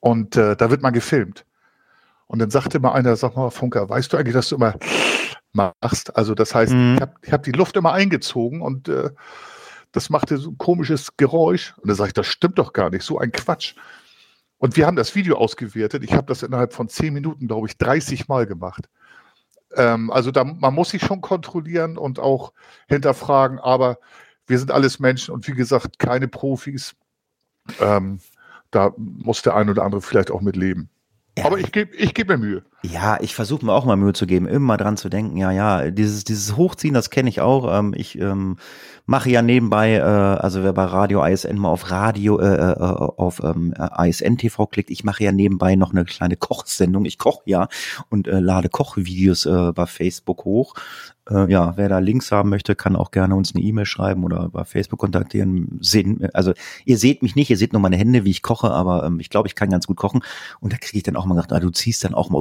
Und 0.01 0.37
äh, 0.37 0.57
da 0.57 0.71
wird 0.71 0.83
man 0.83 0.93
gefilmt. 0.93 1.47
Und 2.27 2.41
dann 2.41 2.51
sagte 2.51 2.81
mal 2.81 2.93
einer, 2.93 3.15
sag 3.15 3.37
mal, 3.37 3.51
Funker, 3.51 3.89
weißt 3.89 4.13
du 4.13 4.17
eigentlich, 4.17 4.35
dass 4.35 4.49
du 4.49 4.57
immer 4.57 4.75
machst? 5.53 6.17
Also 6.17 6.35
das 6.35 6.55
heißt, 6.55 6.73
mhm. 6.73 6.97
ich 6.97 7.01
habe 7.01 7.15
hab 7.31 7.43
die 7.45 7.53
Luft 7.53 7.77
immer 7.77 7.93
eingezogen 7.93 8.61
und 8.61 8.89
äh, 8.89 9.11
das 9.93 10.11
machte 10.11 10.37
so 10.37 10.51
ein 10.51 10.59
komisches 10.59 11.17
Geräusch. 11.17 11.75
Und 11.79 11.89
dann 11.89 11.97
sage 11.97 12.09
ich, 12.09 12.15
das 12.15 12.27
stimmt 12.27 12.59
doch 12.59 12.73
gar 12.73 12.91
nicht, 12.91 13.05
so 13.05 13.19
ein 13.19 13.31
Quatsch. 13.31 13.77
Und 14.59 14.77
wir 14.77 14.87
haben 14.87 14.97
das 14.97 15.15
Video 15.15 15.37
ausgewertet. 15.37 16.03
Ich 16.03 16.13
habe 16.13 16.27
das 16.27 16.43
innerhalb 16.43 16.73
von 16.73 16.89
zehn 16.89 17.15
Minuten, 17.15 17.47
glaube 17.47 17.69
ich, 17.69 17.79
30 17.79 18.27
Mal 18.27 18.47
gemacht. 18.47 18.89
Ähm, 19.77 20.11
also 20.11 20.33
da, 20.33 20.43
man 20.43 20.75
muss 20.75 20.91
sich 20.91 21.03
schon 21.03 21.21
kontrollieren 21.21 21.97
und 21.97 22.19
auch 22.19 22.53
hinterfragen, 22.89 23.61
aber 23.61 23.99
wir 24.49 24.59
sind 24.59 24.71
alles 24.71 24.99
Menschen 24.99 25.33
und 25.33 25.47
wie 25.47 25.53
gesagt, 25.53 25.99
keine 25.99 26.27
Profis. 26.27 26.97
Ähm, 27.81 28.21
da 28.71 28.93
muss 28.97 29.43
der 29.43 29.55
ein 29.55 29.69
oder 29.71 29.85
andere 29.85 30.03
vielleicht 30.03 30.31
auch 30.31 30.41
mit 30.41 30.57
leben. 30.57 30.89
Ja. 31.39 31.45
Aber 31.45 31.59
ich 31.59 31.71
gebe 31.73 31.95
ich 31.95 32.15
geb 32.15 32.29
mir 32.29 32.39
Mühe. 32.39 32.65
Ja, 32.85 33.19
ich 33.21 33.35
versuche 33.35 33.67
mir 33.67 33.73
auch 33.73 33.85
mal 33.85 33.97
Mühe 33.97 34.13
zu 34.13 34.25
geben, 34.25 34.47
immer 34.47 34.77
dran 34.77 34.97
zu 34.97 35.09
denken, 35.09 35.37
ja, 35.37 35.51
ja, 35.51 35.91
dieses, 35.91 36.23
dieses 36.23 36.57
Hochziehen, 36.57 36.95
das 36.95 37.11
kenne 37.11 37.29
ich 37.29 37.41
auch. 37.41 37.77
Ähm, 37.77 37.93
ich 37.97 38.17
ähm, 38.21 38.57
mache 39.05 39.31
ja 39.31 39.43
nebenbei, 39.43 39.95
äh, 39.95 40.01
also 40.01 40.63
wer 40.63 40.73
bei 40.73 40.85
Radio 40.85 41.25
ISN 41.27 41.59
mal 41.59 41.71
auf 41.71 41.91
Radio, 41.91 42.39
äh, 42.39 42.55
äh 42.55 42.75
auf 42.79 43.43
ähm, 43.43 43.75
ISN 43.99 44.39
TV 44.39 44.67
klickt, 44.69 44.91
ich 44.91 45.03
mache 45.03 45.25
ja 45.25 45.33
nebenbei 45.33 45.75
noch 45.75 45.91
eine 45.91 46.05
kleine 46.05 46.37
Kochsendung. 46.37 47.05
Ich 47.05 47.19
koche 47.19 47.43
ja 47.47 47.69
und 48.11 48.29
äh, 48.29 48.39
lade 48.39 48.69
Kochvideos 48.69 49.47
äh, 49.47 49.73
bei 49.73 49.87
Facebook 49.87 50.45
hoch. 50.45 50.75
Äh, 51.31 51.51
ja, 51.51 51.77
wer 51.77 51.89
da 51.89 51.99
Links 51.99 52.33
haben 52.33 52.49
möchte, 52.49 52.75
kann 52.75 52.97
auch 52.97 53.11
gerne 53.11 53.35
uns 53.35 53.55
eine 53.55 53.63
E-Mail 53.63 53.87
schreiben 53.87 54.25
oder 54.25 54.49
bei 54.49 54.65
Facebook 54.65 54.99
kontaktieren. 54.99 55.79
Sehen, 55.81 56.29
also 56.33 56.53
ihr 56.85 56.99
seht 56.99 57.23
mich 57.23 57.37
nicht, 57.37 57.51
ihr 57.51 57.57
seht 57.57 57.73
nur 57.73 57.83
meine 57.83 57.97
Hände, 57.97 58.25
wie 58.25 58.31
ich 58.31 58.43
koche, 58.43 58.71
aber 58.71 59.05
ähm, 59.05 59.21
ich 59.21 59.31
glaube, 59.31 59.49
ich 59.49 59.55
kann 59.55 59.71
ganz 59.71 59.87
gut 59.87 59.97
kochen. 59.97 60.23
Und 60.61 60.73
da 60.73 60.79
kriege 60.79 60.99
ich 60.99 61.03
dann 61.03 61.17
auch 61.17 61.27
mal 61.27 61.35
gedacht, 61.35 61.53
ah, 61.53 61.61
du 61.61 61.71
ziehst 61.71 62.05
dann 62.05 62.15
auch 62.15 62.31
mal, 62.31 62.41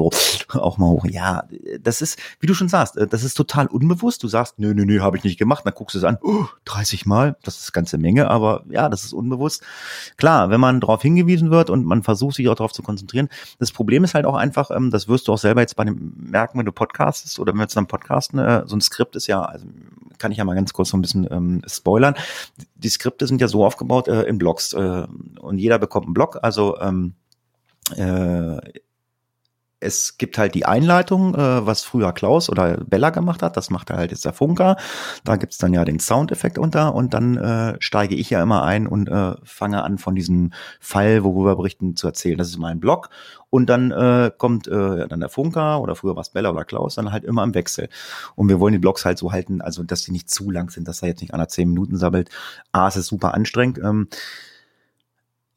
auch 0.49 0.77
mal 0.77 0.87
hoch. 0.87 1.05
Ja, 1.05 1.43
das 1.81 2.01
ist, 2.01 2.19
wie 2.39 2.47
du 2.47 2.53
schon 2.53 2.69
sagst, 2.69 2.97
äh, 2.97 3.07
das 3.07 3.23
ist 3.23 3.35
total 3.35 3.67
unbewusst. 3.67 4.23
Du 4.23 4.27
sagst, 4.27 4.59
nö, 4.59 4.73
nö, 4.73 4.85
nö, 4.85 5.01
habe 5.01 5.17
ich 5.17 5.23
nicht 5.23 5.37
gemacht. 5.37 5.65
Dann 5.65 5.73
guckst 5.73 5.95
du 5.95 5.99
es 5.99 6.03
an, 6.03 6.17
oh, 6.21 6.45
30 6.65 7.05
Mal, 7.05 7.37
das 7.43 7.59
ist 7.59 7.73
ganze 7.73 7.97
Menge, 7.97 8.29
aber 8.29 8.63
ja, 8.69 8.89
das 8.89 9.03
ist 9.03 9.13
unbewusst. 9.13 9.63
Klar, 10.17 10.49
wenn 10.49 10.59
man 10.59 10.79
darauf 10.79 11.01
hingewiesen 11.01 11.51
wird 11.51 11.69
und 11.69 11.85
man 11.85 12.03
versucht, 12.03 12.35
sich 12.35 12.47
auch 12.49 12.55
darauf 12.55 12.73
zu 12.73 12.83
konzentrieren. 12.83 13.29
Das 13.59 13.71
Problem 13.71 14.03
ist 14.03 14.13
halt 14.13 14.25
auch 14.25 14.35
einfach, 14.35 14.71
ähm, 14.71 14.91
das 14.91 15.07
wirst 15.07 15.27
du 15.27 15.33
auch 15.33 15.37
selber 15.37 15.61
jetzt 15.61 15.75
bei 15.75 15.83
dem 15.83 16.13
merken, 16.17 16.59
wenn 16.59 16.65
du 16.65 16.71
podcastest 16.71 17.39
oder 17.39 17.51
wenn 17.51 17.59
wir 17.59 17.63
jetzt 17.63 17.77
dann 17.77 17.87
podcasten, 17.87 18.39
äh, 18.39 18.63
so 18.65 18.75
ein 18.75 18.81
Skript 18.81 19.15
ist 19.15 19.27
ja, 19.27 19.41
also 19.41 19.65
kann 20.17 20.31
ich 20.31 20.37
ja 20.37 20.45
mal 20.45 20.55
ganz 20.55 20.73
kurz 20.73 20.89
so 20.89 20.97
ein 20.97 21.01
bisschen 21.01 21.27
ähm, 21.29 21.61
spoilern. 21.67 22.15
Die 22.75 22.89
Skripte 22.89 23.27
sind 23.27 23.41
ja 23.41 23.47
so 23.47 23.65
aufgebaut 23.65 24.07
äh, 24.07 24.23
in 24.23 24.37
Blogs 24.37 24.73
äh, 24.73 25.07
und 25.39 25.57
jeder 25.57 25.79
bekommt 25.79 26.05
einen 26.05 26.13
Blog, 26.13 26.39
also 26.41 26.79
ähm, 26.79 27.13
äh, 27.95 28.57
es 29.79 30.17
gibt 30.17 30.37
halt 30.37 30.55
die 30.55 30.65
Einleitung, 30.65 31.35
äh, 31.35 31.65
was 31.65 31.83
früher 31.83 32.11
Klaus 32.11 32.49
oder 32.49 32.77
Bella 32.77 33.11
gemacht 33.11 33.43
hat. 33.43 33.57
Das 33.57 33.69
macht 33.69 33.91
halt 33.91 34.11
jetzt 34.11 34.25
der 34.25 34.33
Funker. 34.33 34.75
Da 35.23 35.35
gibt's 35.35 35.57
dann 35.57 35.73
ja 35.73 35.85
den 35.85 35.99
Soundeffekt 35.99 36.57
unter 36.57 36.95
und 36.95 37.13
dann 37.13 37.37
äh, 37.37 37.75
steige 37.79 38.15
ich 38.15 38.29
ja 38.29 38.41
immer 38.41 38.63
ein 38.63 38.87
und 38.87 39.07
äh, 39.07 39.35
fange 39.43 39.83
an, 39.83 39.97
von 39.97 40.15
diesem 40.15 40.51
Fall, 40.79 41.23
worüber 41.23 41.55
berichten, 41.55 41.95
zu 41.95 42.07
erzählen. 42.07 42.37
Das 42.37 42.47
ist 42.47 42.57
mein 42.57 42.79
Blog. 42.79 43.09
Und 43.49 43.69
dann 43.69 43.91
äh, 43.91 44.31
kommt 44.35 44.67
äh, 44.67 45.07
dann 45.07 45.19
der 45.19 45.29
Funker 45.29 45.79
oder 45.81 45.95
früher 45.95 46.15
war 46.15 46.21
es 46.21 46.29
Bella 46.29 46.49
oder 46.49 46.65
Klaus, 46.65 46.95
dann 46.95 47.11
halt 47.11 47.23
immer 47.23 47.43
im 47.43 47.53
Wechsel. 47.53 47.87
Und 48.35 48.49
wir 48.49 48.59
wollen 48.59 48.73
die 48.73 48.79
Blogs 48.79 49.05
halt 49.05 49.17
so 49.17 49.31
halten, 49.31 49.61
also 49.61 49.83
dass 49.83 50.03
die 50.03 50.11
nicht 50.11 50.29
zu 50.29 50.49
lang 50.51 50.69
sind, 50.69 50.87
dass 50.87 51.01
er 51.01 51.09
jetzt 51.09 51.21
nicht 51.21 51.33
einer 51.33 51.47
zehn 51.47 51.69
Minuten 51.69 51.97
sabbelt. 51.97 52.29
A, 52.71 52.87
es 52.87 52.97
ist 52.97 53.07
super 53.07 53.33
anstrengend. 53.33 53.77
Ähm, 53.77 54.09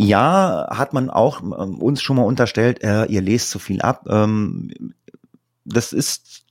ja, 0.02 0.66
hat 0.70 0.94
man 0.94 1.10
auch 1.10 1.42
ähm, 1.42 1.78
uns 1.78 2.00
schon 2.00 2.16
mal 2.16 2.22
unterstellt, 2.22 2.82
äh, 2.82 3.04
ihr 3.04 3.20
lest 3.20 3.50
zu 3.50 3.58
viel 3.58 3.82
ab. 3.82 4.06
Ähm, 4.08 4.94
das 5.66 5.92
ist 5.92 6.44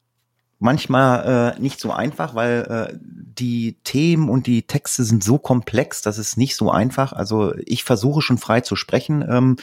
manchmal 0.59 1.55
äh, 1.57 1.59
nicht 1.59 1.79
so 1.79 1.91
einfach, 1.91 2.35
weil 2.35 2.91
äh, 2.91 2.97
die 3.01 3.79
Themen 3.83 4.29
und 4.29 4.45
die 4.45 4.67
Texte 4.67 5.03
sind 5.03 5.23
so 5.23 5.39
komplex, 5.39 6.03
dass 6.03 6.19
es 6.19 6.38
nicht 6.38 6.55
so 6.55 6.69
einfach. 6.69 7.12
Also 7.12 7.55
ich 7.65 7.83
versuche 7.83 8.21
schon 8.21 8.38
frei 8.38 8.62
zu 8.62 8.75
sprechen. 8.75 9.25
Ähm, 9.27 9.55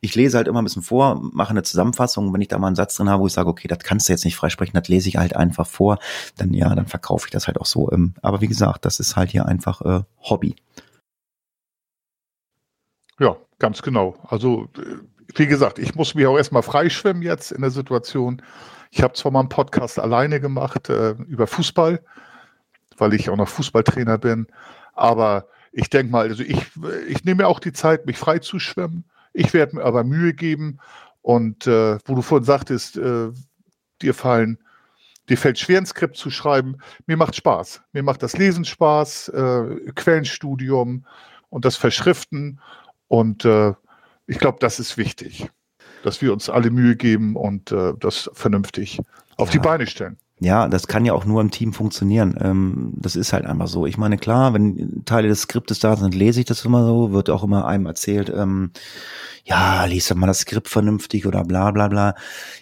ich 0.00 0.14
lese 0.14 0.38
halt 0.38 0.48
immer 0.48 0.62
ein 0.62 0.64
bisschen 0.64 0.82
vor, 0.82 1.20
mache 1.20 1.50
eine 1.50 1.64
Zusammenfassung. 1.64 2.32
Wenn 2.32 2.40
ich 2.40 2.48
da 2.48 2.58
mal 2.58 2.68
einen 2.68 2.76
Satz 2.76 2.96
drin 2.96 3.10
habe, 3.10 3.22
wo 3.22 3.26
ich 3.26 3.34
sage, 3.34 3.50
okay, 3.50 3.68
das 3.68 3.80
kannst 3.80 4.08
du 4.08 4.14
jetzt 4.14 4.24
nicht 4.24 4.36
frei 4.36 4.48
sprechen, 4.48 4.72
das 4.74 4.88
lese 4.88 5.10
ich 5.10 5.16
halt 5.16 5.36
einfach 5.36 5.66
vor, 5.66 5.98
dann 6.38 6.54
ja, 6.54 6.74
dann 6.74 6.86
verkaufe 6.86 7.26
ich 7.26 7.32
das 7.32 7.46
halt 7.46 7.60
auch 7.60 7.66
so. 7.66 7.92
Ähm, 7.92 8.14
aber 8.22 8.40
wie 8.40 8.48
gesagt, 8.48 8.86
das 8.86 9.00
ist 9.00 9.16
halt 9.16 9.32
hier 9.32 9.44
einfach 9.44 9.82
äh, 9.82 10.00
Hobby. 10.22 10.56
Ganz 13.58 13.82
genau. 13.82 14.16
Also, 14.28 14.68
äh, 14.76 14.96
wie 15.36 15.46
gesagt, 15.46 15.78
ich 15.78 15.94
muss 15.94 16.14
mich 16.14 16.26
auch 16.26 16.36
erstmal 16.36 16.62
freischwimmen 16.62 17.22
jetzt 17.22 17.52
in 17.52 17.62
der 17.62 17.70
Situation. 17.70 18.42
Ich 18.90 19.02
habe 19.02 19.14
zwar 19.14 19.32
mal 19.32 19.40
einen 19.40 19.48
Podcast 19.48 19.98
alleine 19.98 20.40
gemacht 20.40 20.88
äh, 20.88 21.12
über 21.28 21.46
Fußball, 21.46 22.00
weil 22.96 23.14
ich 23.14 23.30
auch 23.30 23.36
noch 23.36 23.48
Fußballtrainer 23.48 24.18
bin, 24.18 24.46
aber 24.92 25.48
ich 25.72 25.90
denke 25.90 26.12
mal, 26.12 26.28
also 26.28 26.44
ich, 26.44 26.62
ich 27.08 27.24
nehme 27.24 27.42
mir 27.42 27.48
auch 27.48 27.58
die 27.58 27.72
Zeit, 27.72 28.06
mich 28.06 28.16
frei 28.16 28.38
zu 28.38 28.60
schwimmen. 28.60 29.04
Ich 29.32 29.52
werde 29.52 29.76
mir 29.76 29.84
aber 29.84 30.04
Mühe 30.04 30.32
geben 30.32 30.78
und 31.22 31.66
äh, 31.66 31.98
wo 32.04 32.14
du 32.14 32.22
vorhin 32.22 32.44
sagtest, 32.44 32.96
äh, 32.96 33.30
dir 34.00 34.14
fallen 34.14 34.58
dir 35.28 35.38
fällt 35.38 35.58
schwer, 35.58 35.78
ein 35.78 35.86
Skript 35.86 36.16
zu 36.16 36.30
schreiben. 36.30 36.76
Mir 37.06 37.16
macht 37.16 37.36
Spaß. 37.36 37.82
Mir 37.92 38.02
macht 38.02 38.22
das 38.22 38.36
Lesen 38.36 38.64
Spaß, 38.64 39.28
äh, 39.28 39.92
Quellenstudium 39.94 41.06
und 41.50 41.64
das 41.64 41.76
Verschriften. 41.76 42.60
Und 43.08 43.44
äh, 43.44 43.74
ich 44.26 44.38
glaube, 44.38 44.58
das 44.60 44.78
ist 44.80 44.96
wichtig, 44.96 45.50
dass 46.02 46.22
wir 46.22 46.32
uns 46.32 46.48
alle 46.48 46.70
Mühe 46.70 46.96
geben 46.96 47.36
und 47.36 47.72
äh, 47.72 47.92
das 47.98 48.30
vernünftig 48.32 49.00
auf 49.36 49.48
ja. 49.48 49.52
die 49.52 49.58
Beine 49.58 49.86
stellen. 49.86 50.16
Ja, 50.40 50.68
das 50.68 50.88
kann 50.88 51.04
ja 51.04 51.12
auch 51.12 51.24
nur 51.24 51.40
im 51.40 51.52
Team 51.52 51.72
funktionieren. 51.72 52.36
Ähm, 52.40 52.92
das 52.96 53.14
ist 53.14 53.32
halt 53.32 53.46
einfach 53.46 53.68
so. 53.68 53.86
Ich 53.86 53.96
meine, 53.96 54.18
klar, 54.18 54.52
wenn 54.52 55.04
Teile 55.04 55.28
des 55.28 55.42
Skriptes 55.42 55.78
da 55.78 55.96
sind, 55.96 56.14
lese 56.14 56.40
ich 56.40 56.46
das 56.46 56.64
immer 56.64 56.84
so, 56.84 57.12
wird 57.12 57.30
auch 57.30 57.44
immer 57.44 57.66
einem 57.66 57.86
erzählt, 57.86 58.32
ähm, 58.34 58.72
ja, 59.44 59.84
liest 59.84 60.10
doch 60.10 60.16
mal 60.16 60.26
das 60.26 60.40
Skript 60.40 60.68
vernünftig 60.68 61.26
oder 61.26 61.44
bla 61.44 61.70
bla 61.70 61.86
bla. 61.86 62.14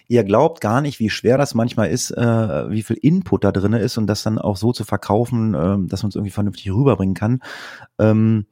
Ihr 0.07 0.23
glaubt 0.25 0.61
gar 0.61 0.83
nicht, 0.83 1.01
wie 1.01 1.09
schwer 1.09 1.39
das 1.39 1.55
manchmal 1.55 1.89
ist, 1.89 2.11
äh, 2.11 2.71
wie 2.71 2.83
viel 2.83 2.97
Input 2.97 3.43
da 3.43 3.53
drin 3.53 3.73
ist 3.73 3.97
und 3.97 4.07
das 4.07 4.23
dann 4.23 4.39
auch 4.39 4.57
so 4.59 4.73
zu 4.73 4.85
verkaufen, 4.85 5.55
äh, 5.55 5.89
dass 5.89 6.03
man 6.03 6.11
es 6.11 6.17
irgendwie 6.17 6.31
vernünftig 6.31 6.71
rüberbringen 6.71 7.15
kann. 7.15 7.41
Ähm, 7.99 8.47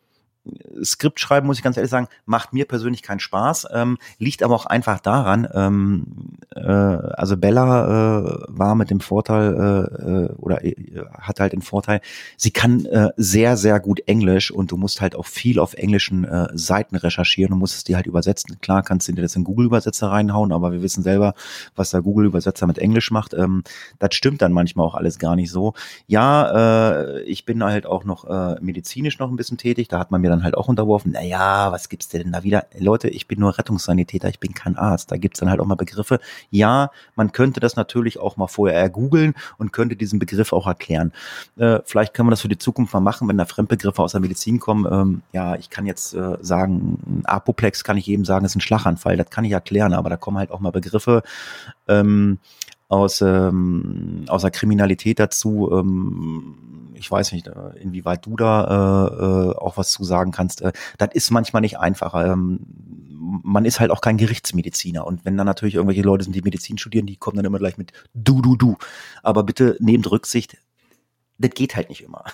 Skript 0.82 1.20
schreiben, 1.20 1.46
muss 1.46 1.58
ich 1.58 1.62
ganz 1.62 1.76
ehrlich 1.76 1.90
sagen, 1.90 2.08
macht 2.26 2.52
mir 2.52 2.64
persönlich 2.64 3.02
keinen 3.02 3.20
Spaß, 3.20 3.68
ähm, 3.72 3.98
liegt 4.18 4.42
aber 4.42 4.54
auch 4.54 4.66
einfach 4.66 5.00
daran, 5.00 5.48
ähm, 5.52 6.06
äh, 6.54 6.60
also 6.70 7.36
Bella 7.36 8.18
äh, 8.20 8.44
war 8.48 8.74
mit 8.74 8.90
dem 8.90 9.00
Vorteil 9.00 9.54
äh, 9.54 10.10
äh 10.10 10.32
oder 10.36 10.64
äh, 10.64 10.74
hat 11.18 11.40
halt 11.40 11.52
den 11.52 11.62
Vorteil, 11.62 12.00
sie 12.36 12.50
kann 12.50 12.84
äh, 12.86 13.10
sehr, 13.16 13.56
sehr 13.56 13.80
gut 13.80 14.00
Englisch 14.06 14.50
und 14.50 14.70
du 14.70 14.76
musst 14.76 15.00
halt 15.00 15.14
auch 15.14 15.26
viel 15.26 15.58
auf 15.58 15.74
englischen 15.74 16.24
äh, 16.24 16.48
Seiten 16.54 16.96
recherchieren 16.96 17.52
und 17.52 17.58
musst 17.58 17.76
es 17.76 17.84
dir 17.84 17.96
halt 17.96 18.06
übersetzen. 18.06 18.60
Klar 18.60 18.82
kannst 18.82 19.08
du 19.08 19.12
dir 19.12 19.22
das 19.22 19.36
in 19.36 19.44
Google-Übersetzer 19.44 20.08
reinhauen, 20.08 20.52
aber 20.52 20.72
wir 20.72 20.82
wissen 20.82 21.02
selber, 21.02 21.34
was 21.76 21.90
der 21.90 22.02
Google-Übersetzer 22.02 22.66
mit 22.66 22.78
Englisch 22.78 23.10
macht. 23.10 23.34
Ähm, 23.34 23.62
das 23.98 24.14
stimmt 24.14 24.42
dann 24.42 24.52
manchmal 24.52 24.86
auch 24.86 24.94
alles 24.94 25.18
gar 25.18 25.36
nicht 25.36 25.50
so. 25.50 25.74
Ja, 26.06 26.90
äh, 27.00 27.22
ich 27.22 27.44
bin 27.44 27.62
halt 27.62 27.86
auch 27.86 28.04
noch 28.04 28.24
äh, 28.24 28.56
medizinisch 28.60 29.18
noch 29.18 29.30
ein 29.30 29.36
bisschen 29.36 29.58
tätig, 29.58 29.88
da 29.88 29.98
hat 29.98 30.10
man 30.10 30.20
mir 30.20 30.30
dann 30.30 30.39
halt 30.42 30.56
auch 30.56 30.68
unterworfen, 30.68 31.12
naja, 31.12 31.72
was 31.72 31.88
gibt's 31.88 32.08
denn 32.08 32.32
da 32.32 32.42
wieder? 32.42 32.66
Leute, 32.78 33.08
ich 33.08 33.28
bin 33.28 33.40
nur 33.40 33.56
Rettungssanitäter, 33.56 34.28
ich 34.28 34.40
bin 34.40 34.54
kein 34.54 34.76
Arzt. 34.76 35.10
Da 35.10 35.16
gibt's 35.16 35.40
dann 35.40 35.50
halt 35.50 35.60
auch 35.60 35.66
mal 35.66 35.74
Begriffe. 35.74 36.20
Ja, 36.50 36.90
man 37.16 37.32
könnte 37.32 37.60
das 37.60 37.76
natürlich 37.76 38.18
auch 38.18 38.36
mal 38.36 38.46
vorher 38.46 38.88
googeln 38.90 39.34
und 39.58 39.72
könnte 39.72 39.96
diesen 39.96 40.18
Begriff 40.18 40.52
auch 40.52 40.66
erklären. 40.66 41.12
Äh, 41.56 41.80
vielleicht 41.84 42.14
können 42.14 42.28
wir 42.28 42.30
das 42.30 42.42
für 42.42 42.48
die 42.48 42.58
Zukunft 42.58 42.92
mal 42.92 43.00
machen, 43.00 43.28
wenn 43.28 43.38
da 43.38 43.44
Fremdbegriffe 43.44 44.02
aus 44.02 44.12
der 44.12 44.20
Medizin 44.20 44.60
kommen. 44.60 44.86
Ähm, 44.90 45.22
ja, 45.32 45.56
ich 45.56 45.70
kann 45.70 45.86
jetzt 45.86 46.14
äh, 46.14 46.36
sagen, 46.40 47.22
Apoplex 47.24 47.84
kann 47.84 47.96
ich 47.96 48.06
jedem 48.06 48.24
sagen, 48.24 48.44
ist 48.44 48.56
ein 48.56 48.60
Schlaganfall. 48.60 49.16
Das 49.16 49.30
kann 49.30 49.44
ich 49.44 49.52
erklären, 49.52 49.92
aber 49.92 50.10
da 50.10 50.16
kommen 50.16 50.38
halt 50.38 50.50
auch 50.50 50.60
mal 50.60 50.70
Begriffe. 50.70 51.22
Ähm, 51.88 52.38
aus, 52.90 53.20
ähm, 53.20 54.24
aus 54.28 54.42
der 54.42 54.50
Kriminalität 54.50 55.18
dazu. 55.18 55.70
Ähm, 55.72 56.92
ich 56.94 57.10
weiß 57.10 57.32
nicht, 57.32 57.46
äh, 57.46 57.78
inwieweit 57.80 58.26
du 58.26 58.36
da 58.36 58.64
äh, 58.66 59.50
äh, 59.50 59.56
auch 59.56 59.76
was 59.76 59.90
zu 59.90 60.04
sagen 60.04 60.32
kannst. 60.32 60.60
Äh, 60.60 60.72
das 60.98 61.10
ist 61.14 61.30
manchmal 61.30 61.62
nicht 61.62 61.78
einfacher. 61.78 62.32
Ähm, 62.32 62.60
man 63.42 63.64
ist 63.64 63.80
halt 63.80 63.92
auch 63.92 64.00
kein 64.00 64.16
Gerichtsmediziner. 64.16 65.06
Und 65.06 65.24
wenn 65.24 65.36
dann 65.36 65.46
natürlich 65.46 65.76
irgendwelche 65.76 66.02
Leute 66.02 66.24
sind, 66.24 66.34
die 66.34 66.42
Medizin 66.42 66.78
studieren, 66.78 67.06
die 67.06 67.16
kommen 67.16 67.36
dann 67.36 67.46
immer 67.46 67.58
gleich 67.58 67.78
mit 67.78 67.92
du, 68.12 68.42
du, 68.42 68.56
du. 68.56 68.76
Aber 69.22 69.44
bitte 69.44 69.76
nehmt 69.78 70.10
Rücksicht, 70.10 70.58
das 71.38 71.52
geht 71.52 71.76
halt 71.76 71.88
nicht 71.88 72.02
immer. 72.02 72.24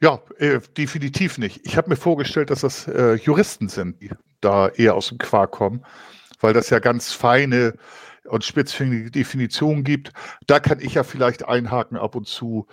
Ja, 0.00 0.20
äh, 0.38 0.60
definitiv 0.76 1.38
nicht. 1.38 1.60
Ich 1.64 1.76
habe 1.76 1.88
mir 1.88 1.96
vorgestellt, 1.96 2.50
dass 2.50 2.60
das 2.60 2.86
äh, 2.86 3.14
Juristen 3.14 3.68
sind, 3.68 4.00
die 4.00 4.10
da 4.40 4.68
eher 4.68 4.94
aus 4.94 5.08
dem 5.08 5.18
Quark 5.18 5.52
kommen, 5.52 5.84
weil 6.40 6.52
das 6.52 6.70
ja 6.70 6.78
ganz 6.78 7.12
feine 7.12 7.74
und 8.24 8.44
spitzfindige 8.44 9.10
Definitionen 9.10 9.84
gibt. 9.84 10.12
Da 10.46 10.60
kann 10.60 10.80
ich 10.80 10.94
ja 10.94 11.04
vielleicht 11.04 11.46
einhaken 11.46 11.96
ab 11.96 12.14
und 12.14 12.26
zu. 12.26 12.66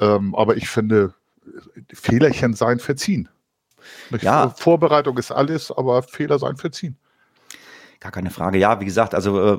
Ähm, 0.00 0.34
aber 0.34 0.56
ich 0.56 0.68
finde, 0.68 1.14
Fehlerchen 1.92 2.54
seien 2.54 2.78
verziehen. 2.78 3.28
Ja. 4.20 4.48
Vorbereitung 4.48 5.18
ist 5.18 5.30
alles, 5.30 5.70
aber 5.70 6.02
Fehler 6.02 6.38
seien 6.38 6.56
verziehen. 6.56 6.96
Gar 8.00 8.12
keine 8.12 8.30
Frage. 8.30 8.58
Ja, 8.58 8.80
wie 8.80 8.84
gesagt, 8.84 9.14
also 9.14 9.54
äh, 9.54 9.58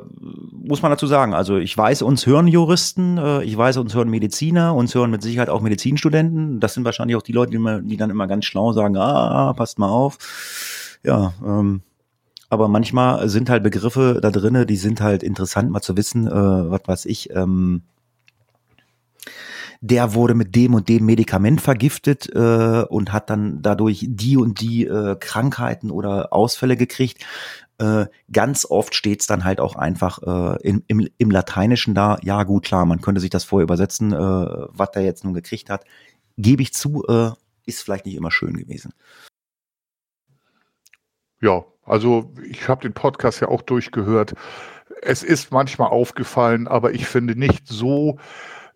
muss 0.52 0.82
man 0.82 0.91
dazu 0.91 1.08
sagen, 1.08 1.34
also 1.34 1.58
ich 1.58 1.76
weiß, 1.76 2.04
uns 2.04 2.28
hören 2.28 2.48
Juristen, 2.48 3.18
äh, 3.18 3.44
ich 3.44 3.58
weiß, 3.58 3.78
uns 3.78 3.96
hören 3.96 4.10
Mediziner, 4.10 4.76
uns 4.76 4.94
hören 4.94 5.10
mit 5.10 5.24
Sicherheit 5.24 5.50
auch 5.50 5.62
Medizinstudenten. 5.62 6.60
Das 6.60 6.76
sind 6.76 6.86
wahrscheinlich 6.86 7.15
auch 7.15 7.24
die 7.24 7.32
Leute, 7.32 7.52
die, 7.52 7.58
immer, 7.58 7.82
die 7.82 7.98
dann 7.98 8.12
immer 8.12 8.28
ganz 8.28 8.46
schlau 8.46 8.72
sagen, 8.74 8.98
ah, 8.98 9.54
passt 9.54 9.80
mal 9.80 9.89
auf. 9.89 10.18
Ja, 11.04 11.34
ähm, 11.44 11.82
aber 12.49 12.67
manchmal 12.67 13.27
sind 13.29 13.49
halt 13.49 13.63
Begriffe 13.63 14.19
da 14.21 14.31
drinne, 14.31 14.65
die 14.65 14.77
sind 14.77 15.01
halt 15.01 15.23
interessant 15.23 15.71
mal 15.71 15.81
zu 15.81 15.97
wissen, 15.97 16.27
äh, 16.27 16.31
was 16.31 16.81
weiß 16.86 17.05
ich, 17.05 17.29
ähm, 17.31 17.84
der 19.81 20.13
wurde 20.13 20.34
mit 20.34 20.55
dem 20.55 20.73
und 20.73 20.89
dem 20.89 21.05
Medikament 21.05 21.62
vergiftet 21.62 22.29
äh, 22.34 22.86
und 22.89 23.13
hat 23.13 23.29
dann 23.29 23.62
dadurch 23.62 24.05
die 24.10 24.38
und 24.38 24.62
die 24.62 24.86
äh, 24.86 25.15
Krankheiten 25.19 25.91
oder 25.91 26.34
Ausfälle 26.34 26.77
gekriegt. 26.77 27.23
Äh, 27.77 28.05
ganz 28.31 28.65
oft 28.65 28.95
steht's 28.95 29.27
dann 29.27 29.43
halt 29.43 29.60
auch 29.60 29.75
einfach 29.75 30.19
äh, 30.23 30.62
im, 30.67 30.84
im, 30.88 31.08
im 31.17 31.29
Lateinischen 31.29 31.93
da, 31.93 32.17
ja 32.23 32.43
gut, 32.43 32.65
klar, 32.65 32.86
man 32.86 33.01
könnte 33.01 33.21
sich 33.21 33.29
das 33.29 33.43
vorher 33.43 33.65
übersetzen, 33.65 34.13
äh, 34.13 34.17
was 34.17 34.91
der 34.91 35.03
jetzt 35.03 35.23
nun 35.23 35.34
gekriegt 35.34 35.69
hat. 35.69 35.84
Gebe 36.38 36.62
ich 36.63 36.73
zu, 36.73 37.03
äh, 37.08 37.31
ist 37.65 37.84
vielleicht 37.84 38.05
nicht 38.05 38.15
immer 38.15 38.31
schön 38.31 38.55
gewesen. 38.55 38.93
Ja, 41.41 41.63
also 41.84 42.34
ich 42.50 42.67
habe 42.67 42.82
den 42.82 42.93
Podcast 42.93 43.41
ja 43.41 43.48
auch 43.48 43.62
durchgehört. 43.62 44.34
Es 45.02 45.24
ist 45.24 45.52
manchmal 45.52 45.89
aufgefallen, 45.89 46.67
aber 46.67 46.93
ich 46.93 47.06
finde 47.06 47.38
nicht 47.38 47.67
so, 47.67 48.17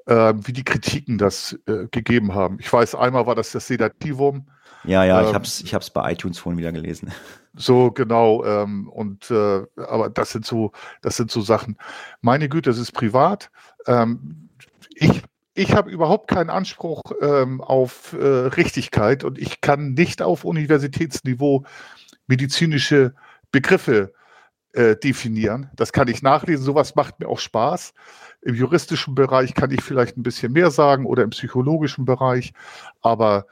äh, 0.05 0.33
wie 0.35 0.53
die 0.53 0.63
Kritiken 0.63 1.17
das 1.17 1.57
äh, 1.67 1.87
gegeben 1.91 2.33
haben. 2.33 2.57
Ich 2.59 2.71
weiß, 2.71 2.95
einmal 2.95 3.25
war 3.25 3.35
das 3.35 3.51
das 3.51 3.67
Sedativum. 3.67 4.47
Ja, 4.83 5.03
ja, 5.03 5.21
ähm, 5.21 5.27
ich 5.27 5.33
habe 5.33 5.45
es 5.45 5.61
ich 5.61 5.73
hab's 5.73 5.89
bei 5.89 6.11
iTunes 6.11 6.39
vorhin 6.39 6.59
wieder 6.59 6.71
gelesen. 6.71 7.11
So, 7.55 7.91
genau. 7.91 8.45
Ähm, 8.45 8.87
und 8.87 9.31
äh, 9.31 9.63
aber 9.75 10.09
das 10.09 10.31
sind 10.31 10.45
so, 10.45 10.71
das 11.01 11.17
sind 11.17 11.29
so 11.31 11.41
Sachen. 11.41 11.77
Meine 12.21 12.47
Güte, 12.47 12.69
das 12.69 12.77
ist 12.77 12.93
privat. 12.93 13.49
Ähm, 13.85 14.49
ich 14.95 15.23
ich 15.55 15.73
habe 15.73 15.89
überhaupt 15.89 16.29
keinen 16.29 16.51
Anspruch 16.51 17.01
ähm, 17.19 17.59
auf 17.59 18.13
äh, 18.13 18.25
Richtigkeit 18.25 19.25
und 19.25 19.37
ich 19.37 19.59
kann 19.59 19.93
nicht 19.93 20.21
auf 20.21 20.45
Universitätsniveau 20.45 21.65
medizinische 22.29 23.13
Begriffe 23.51 24.13
äh, 24.73 24.95
definieren. 24.95 25.69
Das 25.75 25.91
kann 25.91 26.07
ich 26.07 26.21
nachlesen. 26.21 26.63
Sowas 26.63 26.95
macht 26.95 27.19
mir 27.19 27.27
auch 27.27 27.39
Spaß. 27.39 27.93
Im 28.41 28.55
juristischen 28.55 29.15
Bereich 29.15 29.55
kann 29.55 29.71
ich 29.71 29.81
vielleicht 29.81 30.15
ein 30.15 30.23
bisschen 30.23 30.53
mehr 30.53 30.71
sagen 30.71 31.05
oder 31.05 31.23
im 31.23 31.31
psychologischen 31.31 32.05
Bereich. 32.05 32.53
Aber 33.01 33.47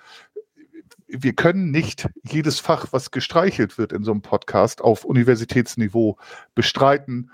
wir 1.07 1.33
können 1.33 1.71
nicht 1.71 2.07
jedes 2.23 2.59
Fach, 2.59 2.87
was 2.91 3.11
gestreichelt 3.11 3.77
wird 3.77 3.93
in 3.93 4.03
so 4.03 4.11
einem 4.11 4.21
Podcast, 4.21 4.81
auf 4.81 5.05
Universitätsniveau 5.05 6.17
bestreiten. 6.53 7.31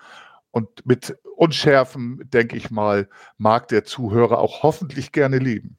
Und 0.52 0.86
mit 0.86 1.18
Unschärfen, 1.36 2.22
denke 2.32 2.56
ich 2.56 2.72
mal, 2.72 3.10
mag 3.38 3.68
der 3.68 3.84
Zuhörer 3.84 4.38
auch 4.38 4.64
hoffentlich 4.64 5.12
gerne 5.12 5.40
leben. 5.40 5.78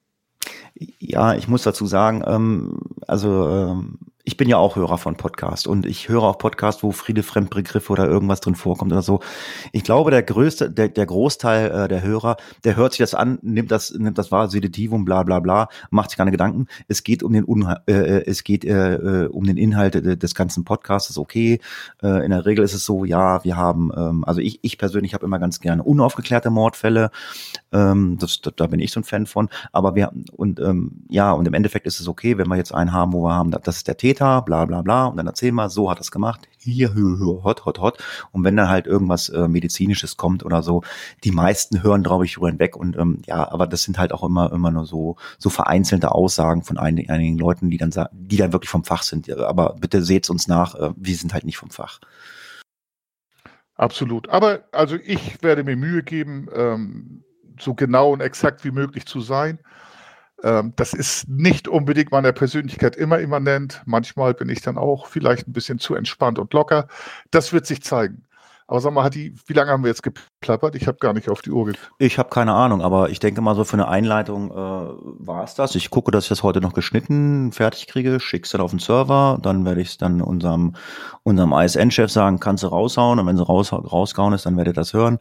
Ja, 0.99 1.35
ich 1.35 1.49
muss 1.49 1.63
dazu 1.63 1.87
sagen, 1.87 2.23
ähm, 2.27 2.81
also 3.07 3.49
ähm, 3.49 3.99
ich 4.27 4.39
bin 4.39 4.49
ja 4.49 4.57
auch 4.57 4.77
Hörer 4.77 4.97
von 4.97 5.17
Podcast 5.17 5.67
und 5.67 5.85
ich 5.85 6.09
höre 6.09 6.23
auch 6.23 6.39
Podcast, 6.39 6.83
wo 6.83 6.93
Friede 6.93 7.23
Fremdbegriffe 7.23 7.93
oder 7.93 8.07
irgendwas 8.07 8.41
drin 8.41 8.55
vorkommt 8.55 8.91
oder 8.91 9.03
so. 9.03 9.21
Ich 9.73 9.85
glaube, 9.85 10.11
der 10.11 10.23
größte, 10.23 10.71
der, 10.71 10.89
der 10.89 11.05
Großteil 11.05 11.71
äh, 11.71 11.89
der 11.89 12.03
Hörer, 12.03 12.39
der 12.65 12.75
hört 12.75 12.93
sich 12.93 13.01
das 13.01 13.15
an, 13.15 13.39
nimmt 13.43 13.71
das, 13.71 13.93
nimmt 13.93 14.17
das 14.17 14.33
wahr, 14.33 14.49
Sedativum, 14.49 15.05
bla 15.05 15.25
bla 15.25 15.41
bla, 15.41 15.69
macht 15.91 16.09
sich 16.09 16.17
keine 16.17 16.31
Gedanken. 16.31 16.69
Es 16.89 17.03
geht 17.03 17.23
um 17.23 17.35
den 17.35 17.47
Unha 17.47 17.83
äh, 17.87 17.93
äh 17.93 18.25
es 18.25 18.45
geht 18.45 18.65
äh, 18.65 18.95
äh, 18.95 19.27
um 19.27 19.45
den 19.45 19.59
Inhalt 19.59 19.95
des 19.95 20.35
ganzen 20.35 20.65
Podcasts, 20.65 21.19
okay. 21.19 21.61
Äh, 22.03 22.25
in 22.25 22.31
der 22.31 22.47
Regel 22.47 22.65
ist 22.65 22.73
es 22.73 22.87
so, 22.87 23.05
ja, 23.05 23.45
wir 23.45 23.57
haben, 23.59 23.93
ähm, 23.95 24.25
also 24.25 24.41
ich, 24.41 24.59
ich 24.63 24.79
persönlich 24.79 25.13
habe 25.13 25.27
immer 25.27 25.39
ganz 25.39 25.61
gerne 25.61 25.83
unaufgeklärte 25.83 26.49
Mordfälle. 26.49 27.11
Ähm, 27.73 28.17
das, 28.19 28.41
da, 28.41 28.51
da 28.57 28.69
bin 28.69 28.81
ich 28.81 28.91
so 28.91 29.01
ein 29.01 29.05
Fan 29.05 29.27
von. 29.27 29.51
Aber 29.73 29.95
wir 29.95 30.13
und 30.33 30.61
ähm, 30.61 31.05
ja, 31.11 31.33
und 31.33 31.47
im 31.47 31.53
Endeffekt 31.53 31.87
ist 31.87 32.01
es 32.01 32.09
okay, 32.09 32.39
wenn 32.39 32.49
wir 32.49 32.57
jetzt 32.57 32.75
einen 32.75 32.93
haben, 32.93 33.13
wo 33.13 33.25
wir 33.25 33.35
haben, 33.35 33.51
das 33.51 33.77
ist 33.77 33.89
der 33.89 33.99
Täter 33.99 34.14
Täter, 34.15 34.43
bla 34.43 34.65
bla 34.65 34.83
bla, 34.83 35.07
und 35.07 35.17
dann 35.17 35.27
erzähl 35.27 35.53
mal, 35.53 35.69
so 35.69 35.91
hat 35.91 36.01
es 36.01 36.11
gemacht, 36.11 36.49
hier, 36.59 36.95
hö, 36.95 37.19
hö, 37.19 37.43
hot, 37.43 37.65
hot, 37.65 37.79
hot. 37.81 37.99
Und 38.33 38.45
wenn 38.45 38.57
dann 38.57 38.69
halt 38.69 38.87
irgendwas 38.87 39.29
äh, 39.29 39.49
Medizinisches 39.49 40.17
kommt 40.17 40.45
oder 40.45 40.63
so, 40.63 40.83
die 41.25 41.33
meisten 41.33 41.83
hören, 41.83 42.03
glaube 42.03 42.25
ich, 42.25 42.37
hinweg. 42.37 42.77
Und 42.77 42.97
ähm, 42.97 43.23
ja, 43.27 43.51
aber 43.51 43.67
das 43.67 43.83
sind 43.83 43.99
halt 43.99 44.13
auch 44.13 44.23
immer, 44.23 44.53
immer 44.53 44.71
nur 44.71 44.87
so, 44.87 45.17
so 45.39 45.51
vereinzelte 45.51 46.13
Aussagen 46.13 46.63
von 46.63 46.79
einigen, 46.79 47.11
einigen 47.11 47.39
Leuten, 47.39 47.71
die 47.71 47.77
dann 47.77 47.93
sagen, 47.93 48.11
die 48.13 48.37
dann 48.37 48.53
wirklich 48.53 48.71
vom 48.71 48.85
Fach 48.85 49.03
sind. 49.03 49.31
Aber 49.31 49.77
bitte 49.79 50.03
seht's 50.03 50.31
uns 50.31 50.49
nach, 50.49 50.75
äh, 50.75 50.91
wir 50.97 51.17
sind 51.17 51.35
halt 51.35 51.45
nicht 51.45 51.59
vom 51.59 51.71
Fach. 51.71 52.01
Absolut. 53.75 54.29
Aber 54.29 54.65
also 54.73 54.97
ich 54.97 55.43
werde 55.43 55.65
mir 55.65 55.77
Mühe 55.77 56.03
geben, 56.03 56.47
ähm, 56.55 57.25
so 57.61 57.75
genau 57.75 58.13
und 58.13 58.21
exakt 58.21 58.65
wie 58.65 58.71
möglich 58.71 59.07
zu 59.07 59.21
sein. 59.21 59.59
Ähm, 60.45 60.75
das 60.77 60.93
ist 60.93 61.27
nicht 61.29 61.67
unbedingt 61.69 62.13
meiner 62.13 62.33
Persönlichkeit 62.33 62.97
immer 62.97 63.19
immanent. 63.19 63.83
Manchmal 63.87 64.35
bin 64.35 64.51
ich 64.51 64.61
dann 64.61 64.77
auch 64.77 65.07
vielleicht 65.07 65.49
ein 65.49 65.53
bisschen 65.55 65.79
zu 65.79 65.95
entspannt 65.95 66.39
und 66.39 66.53
locker. 66.53 66.87
Das 67.31 67.53
wird 67.55 67.67
sich 67.67 67.83
zeigen. 67.83 68.25
Aber 68.67 68.81
sag 68.81 68.95
mal, 68.95 69.05
Hatti, 69.05 69.35
wie 69.47 69.53
lange 69.53 69.71
haben 69.71 69.83
wir 69.83 69.89
jetzt 69.89 70.03
geplappert? 70.03 70.75
Ich 70.75 70.87
habe 70.87 70.97
gar 70.97 71.13
nicht 71.13 71.29
auf 71.29 71.43
die 71.43 71.51
Uhr 71.51 71.67
geguckt. 71.67 71.93
Ich 71.99 72.19
habe 72.19 72.31
keine 72.31 72.55
Ahnung, 72.55 72.81
aber 72.81 73.11
ich 73.11 73.21
denke 73.21 73.43
mal 73.43 73.55
so 73.55 73.65
für 73.65 73.75
eine 73.75 73.89
Einleitung 73.89 74.51
äh, 74.51 74.55
war 74.55 75.45
es 75.45 75.55
das. 75.55 75.75
Ich 75.75 75.91
gucke, 75.91 76.11
dass 76.11 76.25
ich 76.25 76.29
das 76.31 76.43
heute 76.43 76.63
noch 76.63 76.73
geschnitten 76.73 77.53
fertig 77.53 77.89
kriege, 77.89 78.21
schick's 78.21 78.51
dann 78.51 78.63
auf 78.63 78.71
den 78.71 78.79
Server, 78.79 79.39
dann 79.43 79.67
werde 79.67 79.83
ich 79.83 79.89
es 79.89 79.99
dann 79.99 80.23
unserem 80.23 80.77
unserem 81.25 81.53
ISN-Chef 81.53 82.11
sagen, 82.11 82.41
kannst 82.41 82.63
du 82.63 82.69
raushauen 82.69 83.19
und 83.19 83.27
wenn 83.27 83.37
sie 83.37 83.45
raus, 83.45 83.71
rausgehauen 83.71 84.33
ist, 84.33 84.47
dann 84.47 84.57
werdet 84.57 84.73
ihr 84.73 84.81
das 84.81 84.95
hören. 84.95 85.19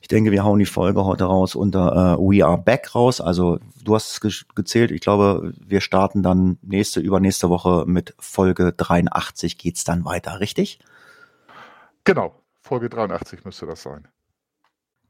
Ich 0.00 0.08
denke, 0.08 0.30
wir 0.32 0.44
hauen 0.44 0.58
die 0.58 0.66
Folge 0.66 1.04
heute 1.04 1.24
raus 1.24 1.54
unter 1.54 2.16
äh, 2.18 2.18
We 2.18 2.44
Are 2.44 2.58
Back 2.58 2.94
raus. 2.94 3.20
Also 3.20 3.58
du 3.84 3.94
hast 3.94 4.12
es 4.12 4.20
ge 4.20 4.32
gezählt. 4.54 4.92
Ich 4.92 5.02
glaube, 5.02 5.52
wir 5.58 5.82
starten 5.82 6.22
dann 6.22 6.58
nächste, 6.62 7.00
übernächste 7.00 7.50
Woche 7.50 7.84
mit 7.86 8.14
Folge 8.18 8.72
83 8.72 9.58
geht's 9.58 9.84
dann 9.84 10.06
weiter, 10.06 10.40
richtig? 10.40 10.78
Genau. 12.04 12.34
Folge 12.68 12.90
83 12.90 13.46
müsste 13.46 13.64
das 13.64 13.82
sein. 13.82 14.06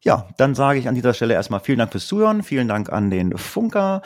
Ja, 0.00 0.28
dann 0.36 0.54
sage 0.54 0.78
ich 0.78 0.86
an 0.86 0.94
dieser 0.94 1.12
Stelle 1.12 1.34
erstmal 1.34 1.58
vielen 1.58 1.78
Dank 1.78 1.90
fürs 1.90 2.06
Zuhören, 2.06 2.44
vielen 2.44 2.68
Dank 2.68 2.92
an 2.92 3.10
den 3.10 3.36
Funker 3.36 4.02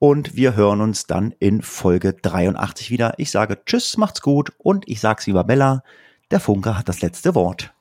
und 0.00 0.34
wir 0.34 0.56
hören 0.56 0.80
uns 0.80 1.06
dann 1.06 1.32
in 1.38 1.62
Folge 1.62 2.14
83 2.14 2.90
wieder. 2.90 3.14
Ich 3.18 3.30
sage 3.30 3.64
Tschüss, 3.64 3.96
macht's 3.96 4.22
gut 4.22 4.52
und 4.58 4.88
ich 4.88 5.00
sag's 5.00 5.28
lieber 5.28 5.44
Bella, 5.44 5.84
der 6.32 6.40
Funker 6.40 6.76
hat 6.76 6.88
das 6.88 7.00
letzte 7.00 7.36
Wort. 7.36 7.72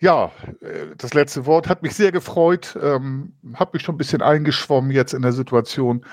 Ja, 0.00 0.32
äh, 0.60 0.96
das 0.98 1.14
letzte 1.14 1.46
Wort 1.46 1.68
hat 1.68 1.84
mich 1.84 1.94
sehr 1.94 2.10
gefreut, 2.10 2.76
ähm, 2.82 3.34
habe 3.54 3.70
mich 3.74 3.82
schon 3.82 3.94
ein 3.94 3.98
bisschen 3.98 4.22
eingeschwommen 4.22 4.90
jetzt 4.90 5.14
in 5.14 5.22
der 5.22 5.32
Situation. 5.32 6.04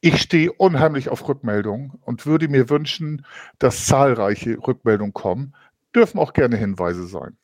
Ich 0.00 0.20
stehe 0.20 0.52
unheimlich 0.52 1.08
auf 1.08 1.28
Rückmeldungen 1.28 1.92
und 2.00 2.26
würde 2.26 2.48
mir 2.48 2.68
wünschen, 2.68 3.24
dass 3.60 3.86
zahlreiche 3.86 4.58
Rückmeldungen 4.66 5.12
kommen 5.12 5.54
dürfen 5.94 6.18
auch 6.18 6.32
gerne 6.32 6.56
Hinweise 6.56 7.06
sein. 7.06 7.36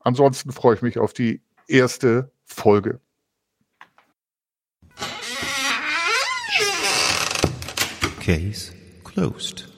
Ansonsten 0.00 0.52
freue 0.52 0.74
ich 0.74 0.82
mich 0.82 0.98
auf 0.98 1.12
die 1.12 1.42
erste 1.68 2.32
Folge. 2.44 3.00
Case 8.20 8.72
closed. 9.04 9.71